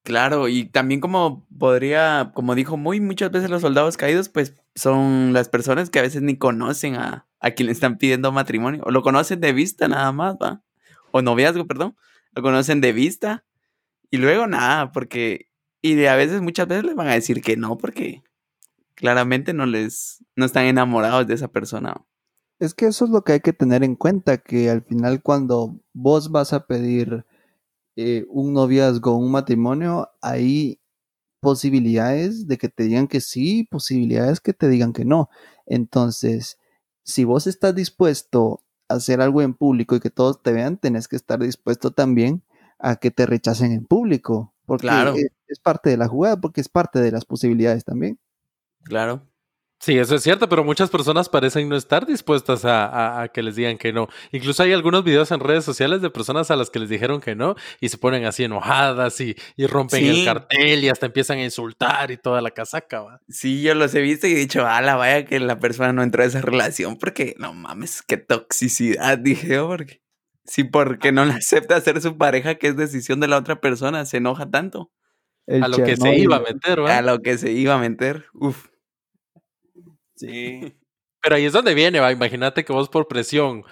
Claro, 0.08 0.48
y 0.48 0.64
también 0.64 1.02
como 1.02 1.46
podría, 1.60 2.32
como 2.34 2.56
dijo 2.56 2.78
muy 2.78 3.02
muchas 3.02 3.30
veces 3.30 3.50
los 3.50 3.62
soldados 3.62 3.98
caídos, 3.98 4.30
pues 4.30 4.56
son 4.74 5.34
las 5.34 5.50
personas 5.50 5.90
que 5.90 6.00
a 6.00 6.02
veces 6.02 6.22
ni 6.22 6.38
conocen 6.38 6.96
a, 6.96 7.28
a 7.42 7.52
quien 7.52 7.68
están 7.68 7.98
pidiendo 7.98 8.32
matrimonio, 8.32 8.82
o 8.86 8.92
lo 8.92 9.02
conocen 9.02 9.42
de 9.42 9.52
vista 9.52 9.90
nada 9.90 10.14
más, 10.14 10.38
¿va? 10.42 10.64
O 11.12 11.22
noviazgo, 11.22 11.68
perdón, 11.68 11.98
lo 12.32 12.42
conocen 12.42 12.80
de 12.80 12.94
vista, 12.94 13.44
y 14.10 14.16
luego 14.16 14.48
nada, 14.48 14.94
porque, 14.94 15.50
y 15.82 16.06
a 16.06 16.16
veces 16.16 16.42
muchas 16.42 16.70
veces 16.70 16.86
les 16.86 16.96
van 16.96 17.10
a 17.10 17.14
decir 17.16 17.42
que 17.42 17.58
no, 17.58 17.78
porque 17.78 18.24
claramente 18.96 19.52
no 19.52 19.66
les, 19.66 20.24
no 20.38 20.46
están 20.46 20.68
enamorados 20.68 21.28
de 21.28 21.34
esa 21.34 21.50
persona. 21.50 21.96
Es 22.60 22.74
que 22.74 22.86
eso 22.86 23.04
es 23.04 23.12
lo 23.12 23.26
que 23.26 23.34
hay 23.34 23.40
que 23.42 23.52
tener 23.52 23.84
en 23.84 23.98
cuenta, 23.98 24.38
que 24.38 24.70
al 24.70 24.84
final 24.84 25.22
cuando 25.22 25.78
vos 25.92 26.32
vas 26.32 26.54
a 26.54 26.66
pedir 26.66 27.26
eh, 27.98 28.26
un 28.30 28.54
noviazgo, 28.54 29.18
un 29.18 29.32
matrimonio, 29.32 30.10
hay 30.22 30.80
posibilidades 31.40 32.48
de 32.48 32.60
que 32.60 32.70
te 32.70 32.84
digan 32.84 33.08
que 33.08 33.22
sí, 33.22 33.68
posibilidades 33.70 34.40
que 34.40 34.54
te 34.54 34.70
digan 34.70 34.94
que 34.94 35.04
no. 35.04 35.30
Entonces, 35.66 36.60
si 37.04 37.24
vos 37.24 37.48
estás 37.48 37.74
dispuesto 37.74 38.62
a 38.88 38.96
hacer 38.96 39.20
algo 39.20 39.42
en 39.42 39.56
público 39.56 39.96
y 39.96 40.00
que 40.00 40.12
todos 40.12 40.44
te 40.44 40.52
vean, 40.52 40.78
tenés 40.78 41.08
que 41.08 41.16
estar 41.16 41.40
dispuesto 41.40 41.90
también 41.90 42.44
a 42.78 42.98
que 42.98 43.10
te 43.10 43.26
rechacen 43.26 43.72
en 43.72 43.86
público, 43.86 44.54
porque 44.68 45.28
es 45.48 45.60
parte 45.60 45.90
de 45.90 45.98
la 45.98 46.08
jugada, 46.08 46.40
porque 46.40 46.62
es 46.62 46.70
parte 46.70 47.00
de 47.00 47.12
las 47.12 47.26
posibilidades 47.26 47.84
también. 47.84 48.20
Claro. 48.84 49.24
Sí, 49.80 49.98
eso 49.98 50.16
es 50.16 50.24
cierto, 50.24 50.50
pero 50.50 50.64
muchas 50.64 50.90
personas 50.90 51.30
parecen 51.30 51.70
no 51.70 51.76
estar 51.76 52.08
dispuestas 52.08 52.62
a, 52.66 53.30
que 53.32 53.44
les 53.44 53.56
digan 53.56 53.78
que 53.78 53.94
no. 53.94 54.08
Incluso 54.32 54.64
hay 54.64 54.74
algunos 54.74 55.04
videos 55.04 55.32
en 55.32 55.40
redes 55.40 55.66
sociales 55.66 56.02
de 56.02 56.10
personas 56.10 56.50
a 56.50 56.56
las 56.56 56.72
que 56.72 56.80
les 56.80 56.90
dijeron 56.90 57.22
que 57.22 57.36
no 57.36 57.56
y 57.80 57.90
se 57.90 58.00
ponen 58.00 58.26
así 58.26 58.44
enojadas 58.44 59.22
y, 59.22 59.36
rompen 59.68 60.04
el 60.06 60.26
cartel 60.26 60.84
y 60.84 60.90
hasta 60.90 61.06
empiezan 61.06 61.38
a 61.38 61.44
insultar 61.44 62.10
y 62.10 62.18
toda 62.18 62.42
la 62.42 62.52
casaca. 62.52 63.02
¿va? 63.02 63.22
Sí, 63.30 63.62
yo 63.62 63.76
los 63.76 63.94
he 63.94 64.02
visto 64.02 64.26
y 64.26 64.32
he 64.32 64.36
dicho, 64.36 64.64
la 64.64 64.96
vaya 64.96 65.26
que 65.26 65.40
la 65.40 65.60
persona 65.60 65.94
no 65.94 66.02
entró 66.02 66.24
a 66.24 66.26
esa 66.26 66.42
relación 66.42 66.98
porque 66.98 67.36
no 67.38 67.54
mames, 67.54 68.02
qué 68.02 68.18
toxicidad, 68.18 69.18
dije 69.20 69.48
yo, 69.50 69.68
porque 69.68 70.02
Si 70.44 70.64
porque 70.64 71.12
no 71.12 71.24
le 71.24 71.34
acepta 71.34 71.80
ser 71.82 72.02
su 72.02 72.18
pareja, 72.18 72.56
que 72.56 72.68
es 72.68 72.78
decisión 72.78 73.20
de 73.20 73.28
la 73.28 73.38
otra 73.38 73.62
persona, 73.62 74.06
se 74.06 74.18
enoja 74.18 74.50
tanto. 74.50 74.92
El 75.46 75.64
A 75.64 75.68
lo 75.68 75.78
que 75.78 75.96
se 75.96 76.16
iba 76.16 76.38
a 76.38 76.42
meter, 76.42 76.80
A 76.80 76.82
¿va? 76.82 77.02
lo 77.02 77.22
que 77.22 77.38
se 77.38 77.52
iba 77.52 77.76
a 77.76 77.78
meter. 77.78 78.26
Uf. 78.34 78.66
Sí. 80.18 80.62
Pero 81.22 81.36
ahí 81.36 81.46
es 81.46 81.54
donde 81.54 81.74
viene, 81.74 82.00
va. 82.00 82.12
Imagínate 82.12 82.66
que 82.66 82.74
vos 82.74 82.90
por 82.90 83.08
presión 83.08 83.64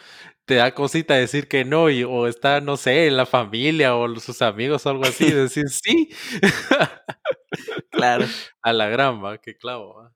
te 0.45 0.55
da 0.55 0.73
cosita 0.75 1.15
decir 1.15 1.47
que 1.47 1.65
no, 1.65 1.89
y, 1.89 2.03
o 2.03 2.27
está, 2.27 2.62
no 2.62 2.77
sé, 2.77 3.08
en 3.08 3.17
la 3.17 3.25
familia 3.25 3.95
o 3.95 4.15
sus 4.19 4.41
amigos 4.43 4.86
o 4.86 4.89
algo 4.91 5.05
así, 5.05 5.31
decir 5.31 5.69
sí. 5.69 6.10
Claro. 7.91 8.25
A 8.62 8.73
la 8.73 8.88
gran, 8.89 9.23
va, 9.23 9.38
qué 9.39 9.55
clavo, 9.58 9.95
va. 9.95 10.13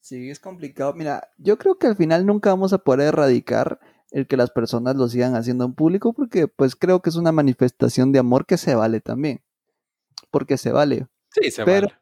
Sí, 0.00 0.30
es 0.30 0.40
complicado. 0.40 0.94
Mira, 0.94 1.28
yo 1.38 1.58
creo 1.58 1.78
que 1.78 1.86
al 1.86 1.96
final 1.96 2.26
nunca 2.26 2.50
vamos 2.50 2.72
a 2.72 2.78
poder 2.78 3.08
erradicar 3.08 3.78
el 4.10 4.26
que 4.26 4.36
las 4.36 4.50
personas 4.50 4.96
lo 4.96 5.08
sigan 5.08 5.36
haciendo 5.36 5.64
en 5.64 5.74
público 5.74 6.12
porque 6.12 6.48
pues 6.48 6.74
creo 6.74 7.00
que 7.00 7.10
es 7.10 7.16
una 7.16 7.32
manifestación 7.32 8.10
de 8.12 8.18
amor 8.18 8.46
que 8.46 8.56
se 8.58 8.74
vale 8.74 9.00
también. 9.00 9.42
Porque 10.30 10.58
se 10.58 10.72
vale. 10.72 11.08
Sí, 11.30 11.50
se 11.50 11.64
Pero- 11.64 11.88
vale. 11.88 12.00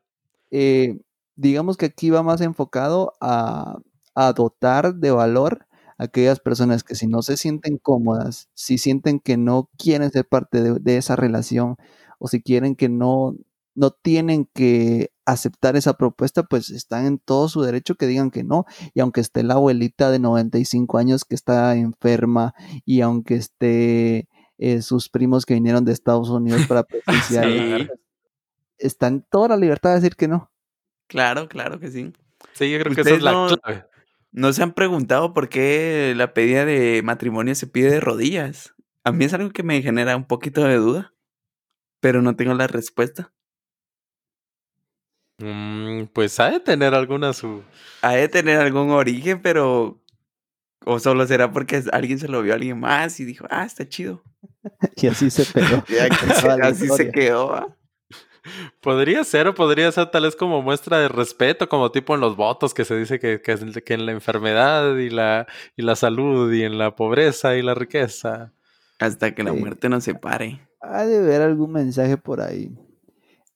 Eh, 0.50 0.98
digamos 1.38 1.76
que 1.76 1.86
aquí 1.86 2.10
va 2.10 2.22
más 2.22 2.40
enfocado 2.42 3.14
a, 3.20 3.78
a 4.14 4.32
dotar 4.34 4.94
de 4.96 5.10
valor 5.12 5.66
a 5.98 6.04
aquellas 6.04 6.40
personas 6.40 6.84
que 6.84 6.94
si 6.94 7.06
no 7.06 7.22
se 7.22 7.36
sienten 7.36 7.78
cómodas, 7.78 8.48
si 8.54 8.78
sienten 8.78 9.20
que 9.20 9.36
no 9.36 9.70
quieren 9.78 10.10
ser 10.10 10.26
parte 10.28 10.62
de, 10.62 10.78
de 10.80 10.96
esa 10.98 11.16
relación 11.16 11.76
o 12.18 12.28
si 12.28 12.42
quieren 12.42 12.76
que 12.76 12.88
no, 12.88 13.34
no 13.74 13.90
tienen 13.92 14.46
que 14.54 15.10
aceptar 15.24 15.76
esa 15.76 15.94
propuesta, 15.94 16.42
pues 16.44 16.70
están 16.70 17.06
en 17.06 17.18
todo 17.18 17.48
su 17.48 17.62
derecho 17.62 17.94
que 17.96 18.06
digan 18.06 18.30
que 18.30 18.42
no. 18.44 18.64
Y 18.94 19.00
aunque 19.00 19.20
esté 19.20 19.42
la 19.44 19.54
abuelita 19.54 20.10
de 20.10 20.18
95 20.18 20.98
años 20.98 21.24
que 21.24 21.34
está 21.36 21.74
enferma 21.76 22.54
y 22.84 23.02
aunque 23.02 23.34
esté 23.36 24.28
eh, 24.58 24.82
sus 24.82 25.08
primos 25.10 25.46
que 25.46 25.54
vinieron 25.54 25.84
de 25.84 25.92
Estados 25.92 26.30
Unidos 26.30 26.66
para 26.66 26.82
presenciar, 26.84 27.44
Sí. 27.88 27.88
está 28.78 29.08
en 29.08 29.22
toda 29.30 29.48
la 29.48 29.56
libertad 29.56 29.90
de 29.90 29.96
decir 29.96 30.16
que 30.16 30.28
no. 30.28 30.50
Claro, 31.08 31.48
claro 31.48 31.80
que 31.80 31.90
sí. 31.90 32.12
Sí, 32.52 32.70
yo 32.70 32.78
creo 32.78 32.94
que 32.94 33.00
esa 33.00 33.10
es 33.14 33.22
la 33.22 33.32
no- 33.32 33.48
clave. 33.58 33.84
¿No 34.30 34.52
se 34.52 34.62
han 34.62 34.72
preguntado 34.74 35.32
por 35.32 35.48
qué 35.48 36.12
la 36.16 36.34
pedida 36.34 36.64
de 36.64 37.00
matrimonio 37.02 37.54
se 37.54 37.66
pide 37.66 37.90
de 37.90 38.00
rodillas? 38.00 38.74
A 39.02 39.10
mí 39.10 39.24
es 39.24 39.32
algo 39.32 39.50
que 39.50 39.62
me 39.62 39.80
genera 39.82 40.16
un 40.16 40.26
poquito 40.26 40.62
de 40.64 40.76
duda, 40.76 41.14
pero 42.00 42.20
no 42.20 42.36
tengo 42.36 42.52
la 42.54 42.66
respuesta. 42.66 43.32
Mm, 45.38 46.04
pues 46.12 46.38
ha 46.40 46.50
de 46.50 46.60
tener 46.60 46.94
alguna 46.94 47.32
su. 47.32 47.62
Ha 48.02 48.12
de 48.12 48.28
tener 48.28 48.60
algún 48.60 48.90
origen, 48.90 49.40
pero... 49.40 50.02
O 50.84 50.98
solo 51.00 51.26
será 51.26 51.50
porque 51.52 51.82
alguien 51.92 52.18
se 52.18 52.28
lo 52.28 52.40
vio 52.42 52.52
a 52.52 52.56
alguien 52.56 52.78
más 52.78 53.18
y 53.20 53.24
dijo, 53.24 53.46
ah, 53.50 53.64
está 53.64 53.88
chido. 53.88 54.22
Y 54.96 55.06
así 55.06 55.30
se 55.30 55.44
pegó. 55.46 55.84
La 56.58 56.68
así 56.68 56.88
se 56.88 57.10
quedó. 57.10 57.54
¿ah? 57.54 57.76
Podría 58.80 59.24
ser 59.24 59.46
o 59.48 59.54
podría 59.54 59.90
ser 59.92 60.10
tal 60.10 60.24
vez 60.24 60.36
como 60.36 60.62
muestra 60.62 60.98
de 60.98 61.08
respeto, 61.08 61.68
como 61.68 61.90
tipo 61.90 62.14
en 62.14 62.20
los 62.20 62.36
votos 62.36 62.74
que 62.74 62.84
se 62.84 62.96
dice 62.96 63.18
que, 63.18 63.40
que, 63.42 63.52
es- 63.52 63.64
que 63.84 63.94
en 63.94 64.06
la 64.06 64.12
enfermedad 64.12 64.96
y 64.96 65.10
la, 65.10 65.46
y 65.76 65.82
la 65.82 65.96
salud 65.96 66.52
y 66.52 66.62
en 66.62 66.78
la 66.78 66.94
pobreza 66.96 67.56
y 67.56 67.62
la 67.62 67.74
riqueza. 67.74 68.52
Hasta 68.98 69.34
que 69.34 69.42
la 69.42 69.52
Sí. 69.52 69.56
muerte 69.58 69.88
nos 69.88 70.04
separe. 70.04 70.60
Ha 70.80 71.04
de 71.04 71.18
haber 71.18 71.42
algún 71.42 71.72
mensaje 71.72 72.16
por 72.16 72.40
ahí. 72.40 72.76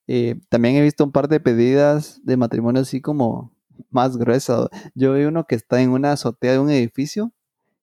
Eh, 0.07 0.37
también 0.49 0.77
he 0.77 0.83
visto 0.83 1.05
un 1.05 1.13
par 1.13 1.29
de 1.29 1.41
pedidas 1.41 2.21
de 2.25 2.37
matrimonio 2.37 2.83
así 2.83 3.01
como 3.01 3.53
más 3.91 4.17
gruesas. 4.17 4.69
Yo 4.95 5.15
vi 5.15 5.25
uno 5.25 5.45
que 5.47 5.55
está 5.55 5.81
en 5.81 5.91
una 5.91 6.13
azotea 6.13 6.53
de 6.53 6.59
un 6.59 6.71
edificio 6.71 7.33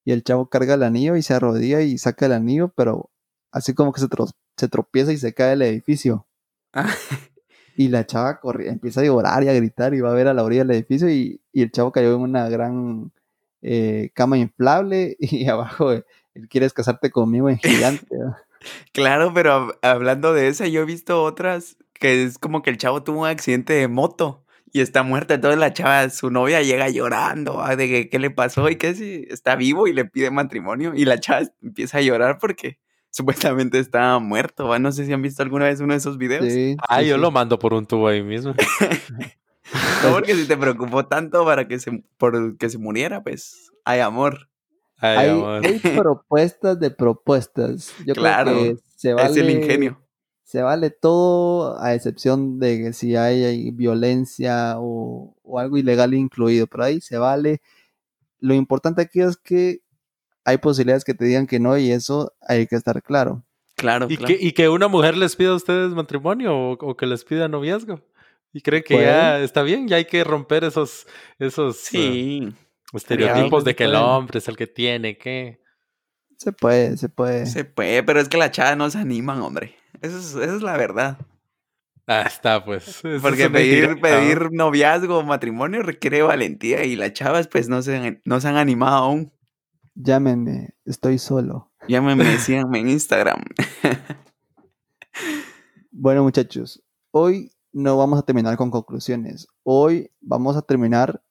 y 0.06 0.12
el 0.12 0.24
chavo 0.24 0.50
carga 0.50 0.74
el 0.76 0.84
anillo 0.84 1.16
y 1.16 1.22
se 1.22 1.34
arrodilla 1.34 1.82
y 1.82 1.98
saca 1.98 2.26
el 2.26 2.34
anillo, 2.34 2.70
pero 2.76 3.10
así 3.52 3.74
como 3.74 3.92
que 3.94 4.02
se, 4.02 4.08
tro- 4.08 4.32
se 4.58 4.68
tropieza 4.68 5.12
y 5.14 5.18
se 5.18 5.34
cae 5.34 5.54
el 5.54 5.62
edificio. 5.62 6.28
Ah. 6.74 6.90
Y 7.78 7.88
la 7.88 8.06
chava 8.06 8.42
corri- 8.42 8.68
empieza 8.68 9.00
a 9.00 9.06
llorar 9.06 9.42
y 9.44 9.48
a 9.48 9.54
gritar 9.54 9.94
y 9.94 10.02
va 10.02 10.12
a 10.12 10.14
ver 10.14 10.28
a 10.28 10.34
la 10.34 10.44
orilla 10.44 10.66
del 10.66 10.76
edificio 10.76 11.10
y, 11.10 11.40
y 11.54 11.62
el 11.62 11.72
chavo 11.72 11.94
cayó 11.94 12.14
en 12.14 12.20
una 12.20 12.50
gran 12.50 13.14
eh, 13.62 14.12
cama 14.14 14.38
inflable 14.38 15.16
y 15.18 15.48
abajo 15.50 15.94
eh, 15.94 16.04
él 16.34 16.50
quieres 16.50 16.74
casarte 16.74 17.10
conmigo 17.10 17.50
en 17.50 17.58
gigante. 17.58 18.06
¿no? 18.20 18.36
Claro, 18.92 19.34
pero 19.34 19.70
hab- 19.70 19.78
hablando 19.82 20.34
de 20.34 20.50
esa, 20.50 20.68
yo 20.68 20.82
he 20.82 20.86
visto 20.86 21.24
otras 21.24 21.78
que 21.94 22.24
es 22.24 22.38
como 22.38 22.62
que 22.64 22.70
el 22.70 22.78
chavo 22.78 23.02
tuvo 23.04 23.22
un 23.22 23.28
accidente 23.28 23.72
de 23.74 23.88
moto 23.88 24.44
y 24.74 24.82
está 24.82 25.04
muerta. 25.04 25.36
Entonces 25.36 25.58
la 25.60 25.72
chava, 25.72 26.10
su 26.10 26.30
novia 26.32 26.62
llega 26.62 26.90
llorando 26.90 27.62
ah, 27.62 27.78
de 27.78 27.88
que 27.88 28.10
qué 28.10 28.20
le 28.20 28.30
pasó 28.30 28.70
y 28.70 28.76
que 28.76 28.94
si 28.94 29.26
está 29.30 29.56
vivo 29.56 29.88
y 29.88 29.94
le 29.94 30.04
pide 30.04 30.32
matrimonio. 30.32 30.92
Y 30.96 31.06
la 31.06 31.18
chava 31.22 31.48
empieza 31.62 32.00
a 32.00 32.02
llorar 32.02 32.40
porque 32.40 32.78
supuestamente 33.12 33.80
estaba 33.80 34.20
muerto. 34.20 34.68
¿va? 34.68 34.80
No 34.80 34.92
sé 34.92 35.06
si 35.06 35.14
han 35.14 35.22
visto 35.22 35.44
alguna 35.44 35.66
vez 35.66 35.80
uno 35.82 35.94
de 35.94 35.98
esos 35.98 36.18
videos. 36.18 36.46
Sí, 36.52 36.76
Ah, 36.88 37.02
sí, 37.02 37.08
yo 37.08 37.16
sí. 37.16 37.22
lo 37.22 37.32
mando 37.32 37.60
por 37.60 37.74
un 37.74 37.86
tubo 37.86 38.08
ahí 38.08 38.24
mismo. 38.24 38.54
No, 40.04 40.14
porque 40.14 40.34
si 40.34 40.48
te 40.48 40.58
preocupó 40.58 41.06
tanto 41.06 41.46
para 41.46 41.68
que 41.68 41.78
se, 41.80 42.04
por 42.18 42.58
que 42.58 42.70
se 42.70 42.80
muriera, 42.80 43.22
pues 43.22 43.72
hay 43.86 44.00
amor. 44.00 44.50
Ay, 44.98 45.18
hay, 45.18 45.30
amor. 45.30 45.62
hay 45.66 45.80
propuestas 45.96 46.80
de 46.80 46.90
propuestas. 46.90 47.94
Yo 48.06 48.16
Claro, 48.16 48.52
creo 48.52 48.76
que 48.76 48.82
se 48.96 49.14
vale, 49.14 49.30
Es 49.30 49.38
el 49.38 49.50
ingenio. 49.52 50.02
se 50.44 50.64
vale 50.64 50.90
todo 50.90 51.80
a 51.80 51.94
excepción 51.94 52.60
de 52.60 52.80
que 52.80 52.94
si 52.94 53.16
hay, 53.16 53.44
hay 53.44 53.70
violencia 53.72 54.76
o, 54.80 55.36
o 55.44 55.60
algo 55.60 55.78
ilegal 55.78 56.16
incluido. 56.16 56.66
Por 56.66 56.82
ahí 56.82 57.00
se 57.00 57.18
vale. 57.20 57.62
Lo 58.40 58.56
importante 58.56 59.04
aquí 59.04 59.22
es 59.22 59.38
que 59.38 59.82
hay 60.50 60.58
posibilidades 60.58 61.04
que 61.04 61.14
te 61.14 61.26
digan 61.26 61.48
que 61.48 61.60
no 61.60 61.78
y 61.78 61.92
eso 61.92 62.34
hay 62.42 62.68
que 62.68 62.76
estar 62.76 63.02
claro. 63.02 63.44
Claro, 63.76 64.08
¿Y, 64.10 64.18
claro. 64.18 64.28
que, 64.36 64.46
y 64.46 64.52
que 64.52 64.68
una 64.68 64.88
mujer 64.90 65.16
les 65.16 65.36
pida 65.36 65.50
a 65.52 65.56
ustedes 65.56 65.92
matrimonio 65.92 66.54
o, 66.56 66.72
o 66.74 66.98
que 66.98 67.06
les 67.06 67.24
pida 67.24 67.48
noviazgo. 67.48 68.02
Y 68.52 68.62
creen 68.62 68.84
que 68.84 68.98
ya 69.00 69.40
está 69.40 69.62
bien, 69.62 69.88
ya 69.88 69.98
hay 69.98 70.06
que 70.06 70.24
romper 70.24 70.64
esos, 70.64 71.06
esos 71.38 71.88
eh, 71.94 72.52
estereotipos 72.94 73.64
de 73.64 73.76
que 73.76 73.84
el 73.86 73.96
hombre 73.96 74.40
es 74.40 74.48
el 74.48 74.58
que 74.58 74.68
tiene 74.68 75.18
que. 75.18 75.62
Se 76.38 76.52
puede, 76.52 76.98
se 76.98 77.10
puede. 77.10 77.46
se 77.46 77.64
puede, 77.66 78.02
pero 78.04 78.20
es 78.20 78.28
que 78.28 78.38
las 78.38 78.52
chavas 78.52 78.76
no 78.78 78.90
se 78.90 78.98
animan, 78.98 79.42
hombre. 79.42 79.76
Eso 80.02 80.18
es, 80.18 80.26
esa 80.36 80.56
es 80.56 80.62
la 80.62 80.76
verdad. 80.78 81.18
Ah, 82.08 82.24
está, 82.26 82.66
pues. 82.66 82.88
Eso 82.88 83.08
es 83.14 83.22
Porque 83.22 83.50
pedir, 83.52 84.02
pedir 84.02 84.52
noviazgo 84.52 85.20
o 85.20 85.24
matrimonio 85.24 85.84
requiere 85.84 86.22
valentía 86.24 86.84
y 86.86 86.96
las 86.96 87.14
chavas 87.14 87.48
pues 87.48 87.70
no 87.70 87.82
se, 87.84 87.98
han- 87.98 88.22
no 88.26 88.42
se 88.42 88.48
han 88.48 88.58
animado 88.58 88.96
aún. 88.96 89.32
Llámenme, 90.02 90.70
estoy 90.86 91.18
solo. 91.18 91.74
Llámenme, 91.90 92.38
síganme 92.40 92.80
en 92.80 92.90
Instagram. 92.90 93.44
Bueno, 95.92 96.24
muchachos, 96.24 96.82
hoy 97.12 97.52
no 97.74 97.98
vamos 97.98 98.18
a 98.18 98.22
terminar 98.22 98.56
con 98.56 98.72
conclusiones. 98.72 99.48
Hoy 99.64 100.10
vamos 100.22 100.56
a 100.56 100.62
terminar 100.62 101.22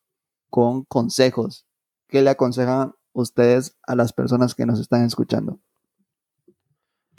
con 0.51 0.85
consejos. 0.85 1.67
¿Qué 2.09 2.21
le 2.21 2.29
aconsejan 2.29 2.93
ustedes 3.15 3.79
a 3.87 3.97
las 3.97 4.13
personas 4.13 4.55
que 4.55 4.67
nos 4.67 4.79
están 4.81 5.03
escuchando? 5.07 5.59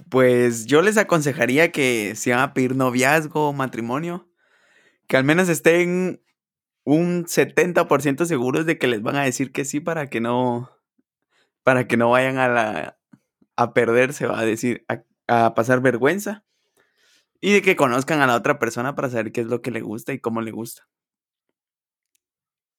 Pues 0.10 0.68
yo 0.68 0.84
les 0.84 0.98
aconsejaría 0.98 1.72
que 1.72 2.14
si 2.16 2.30
van 2.30 2.42
a 2.42 2.54
pedir 2.54 2.76
noviazgo 2.76 3.50
o 3.50 3.54
matrimonio, 3.54 4.30
que 5.08 5.18
al 5.18 5.24
menos 5.24 5.50
estén 5.50 6.22
un 6.84 7.26
70% 7.26 8.26
seguros 8.26 8.68
de 8.68 8.78
que 8.78 8.86
les 8.86 9.02
van 9.02 9.16
a 9.16 9.24
decir 9.24 9.52
que 9.52 9.66
sí 9.66 9.80
para 9.80 10.12
que 10.12 10.22
no, 10.22 10.70
para 11.64 11.88
que 11.88 11.98
no 11.98 12.10
vayan 12.12 12.38
a 12.38 12.48
la, 12.48 13.00
a 13.56 13.74
perderse, 13.74 14.26
va 14.28 14.40
a 14.40 14.46
decir, 14.46 14.86
a, 14.88 15.04
a 15.46 15.54
pasar 15.56 15.82
vergüenza. 15.82 16.46
Y 17.42 17.54
de 17.54 17.62
que 17.62 17.76
conozcan 17.78 18.20
a 18.22 18.28
la 18.28 18.36
otra 18.36 18.60
persona 18.60 18.96
para 18.96 19.10
saber 19.10 19.32
qué 19.32 19.42
es 19.42 19.48
lo 19.48 19.62
que 19.62 19.72
le 19.72 19.82
gusta 19.82 20.12
y 20.14 20.20
cómo 20.20 20.42
le 20.42 20.52
gusta. 20.52 20.88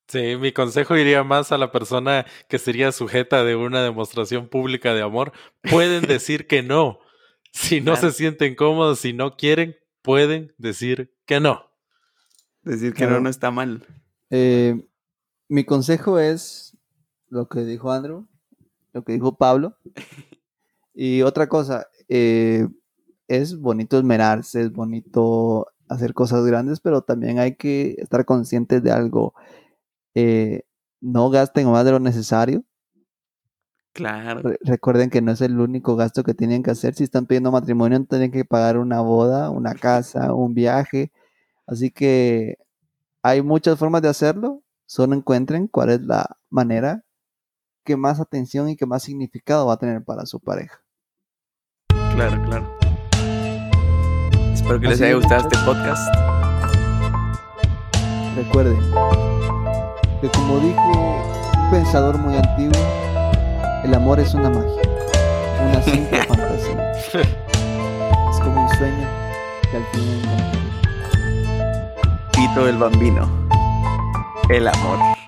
Sí, 0.09 0.37
mi 0.37 0.53
consejo 0.53 0.97
iría 0.97 1.23
más 1.23 1.53
a 1.53 1.59
la 1.59 1.71
persona 1.71 2.27
que 2.49 2.59
sería 2.59 2.91
sujeta 2.91 3.45
de 3.45 3.55
una 3.55 3.83
demostración 3.83 4.49
pública 4.49 4.93
de 4.93 5.03
amor. 5.03 5.33
Pueden 5.71 6.03
decir 6.07 6.47
que 6.47 6.63
no. 6.63 6.99
Si 7.53 7.81
no 7.81 7.93
Claro. 7.95 8.11
se 8.11 8.17
sienten 8.17 8.55
cómodos, 8.55 8.99
si 9.01 9.13
no 9.13 9.37
quieren, 9.37 9.77
pueden 10.03 10.53
decir 10.59 11.15
que 11.27 11.41
no. 11.41 11.71
Decir 12.63 12.93
que 12.93 12.99
Claro. 12.99 13.15
no, 13.15 13.21
no 13.23 13.31
está 13.31 13.51
mal. 13.51 13.87
Eh, 14.31 14.85
mi 15.49 15.65
consejo 15.65 16.19
es 16.19 16.77
lo 17.29 17.49
que 17.49 17.61
dijo 17.61 17.93
Andrew, 17.93 18.29
lo 18.93 19.03
que 19.03 19.13
dijo 19.13 19.37
Pablo. 19.37 19.77
Y 20.95 21.23
otra 21.23 21.49
cosa, 21.49 21.87
eh, 22.09 22.67
es 23.29 23.59
bonito 23.59 23.97
esmerarse, 23.99 24.63
es 24.63 24.73
bonito 24.73 25.69
hacer 25.89 26.15
cosas 26.15 26.45
grandes, 26.45 26.81
pero 26.81 27.03
también 27.03 27.39
hay 27.39 27.57
que 27.57 27.97
estar 27.99 28.25
conscientes 28.25 28.83
de 28.83 28.91
algo. 28.93 29.35
Eh, 30.15 30.63
no 31.01 31.31
gasten 31.31 31.71
más 31.71 31.85
de 31.85 31.93
lo 31.93 32.01
necesario. 32.01 32.65
Claro. 33.93 34.43
Re- 34.43 34.59
recuerden 34.63 35.11
que 35.11 35.21
no 35.23 35.33
es 35.33 35.41
el 35.41 35.59
único 35.59 35.97
gasto 35.97 36.23
que 36.23 36.35
tienen 36.35 36.63
que 36.63 36.71
hacer. 36.71 36.95
Si 36.95 37.05
están 37.05 37.27
pidiendo 37.27 37.51
matrimonio, 37.51 38.05
tienen 38.05 38.31
que 38.31 38.45
pagar 38.45 38.79
una 38.79 39.01
boda, 39.01 39.51
una 39.51 39.75
casa, 39.75 40.33
un 40.35 40.55
viaje. 40.55 41.13
Así 41.67 41.91
que 41.91 42.59
hay 43.23 43.43
muchas 43.43 43.79
formas 43.79 44.03
de 44.03 44.09
hacerlo. 44.09 44.63
Solo 44.87 45.15
encuentren 45.15 45.67
cuál 45.69 45.91
es 45.91 46.03
la 46.03 46.37
manera 46.51 47.05
que 47.85 47.97
más 47.97 48.21
atención 48.21 48.69
y 48.69 48.77
que 48.77 48.87
más 48.87 49.03
significado 49.03 49.67
va 49.67 49.75
a 49.75 49.79
tener 49.79 50.05
para 50.05 50.27
su 50.27 50.41
pareja. 50.41 50.83
Claro, 52.15 52.43
claro. 52.45 52.79
Espero 54.53 54.81
que 54.81 54.89
les 54.89 55.01
haya 55.01 55.15
gustado 55.15 55.49
este 55.49 55.59
podcast. 55.65 56.15
Recuerden 58.37 58.79
que 60.21 60.29
como 60.29 60.61
dijo 60.61 61.25
un 61.59 61.71
pensador 61.71 62.19
muy 62.19 62.37
antiguo, 62.37 62.81
el 63.85 63.95
amor 63.95 64.21
es 64.21 64.35
una 64.35 64.51
magia, 64.51 64.83
una 65.69 65.83
simple 65.83 66.23
fantasía. 66.29 66.93
Es 66.93 68.41
como 68.41 68.63
un 68.63 68.69
sueño 68.77 69.09
que 69.71 69.77
al 69.77 69.85
fin 69.93 70.03
encontré. 70.23 70.61
Tito 72.33 72.69
el 72.69 72.77
Bambino. 72.77 73.29
El 74.49 74.69
amor. 74.69 75.20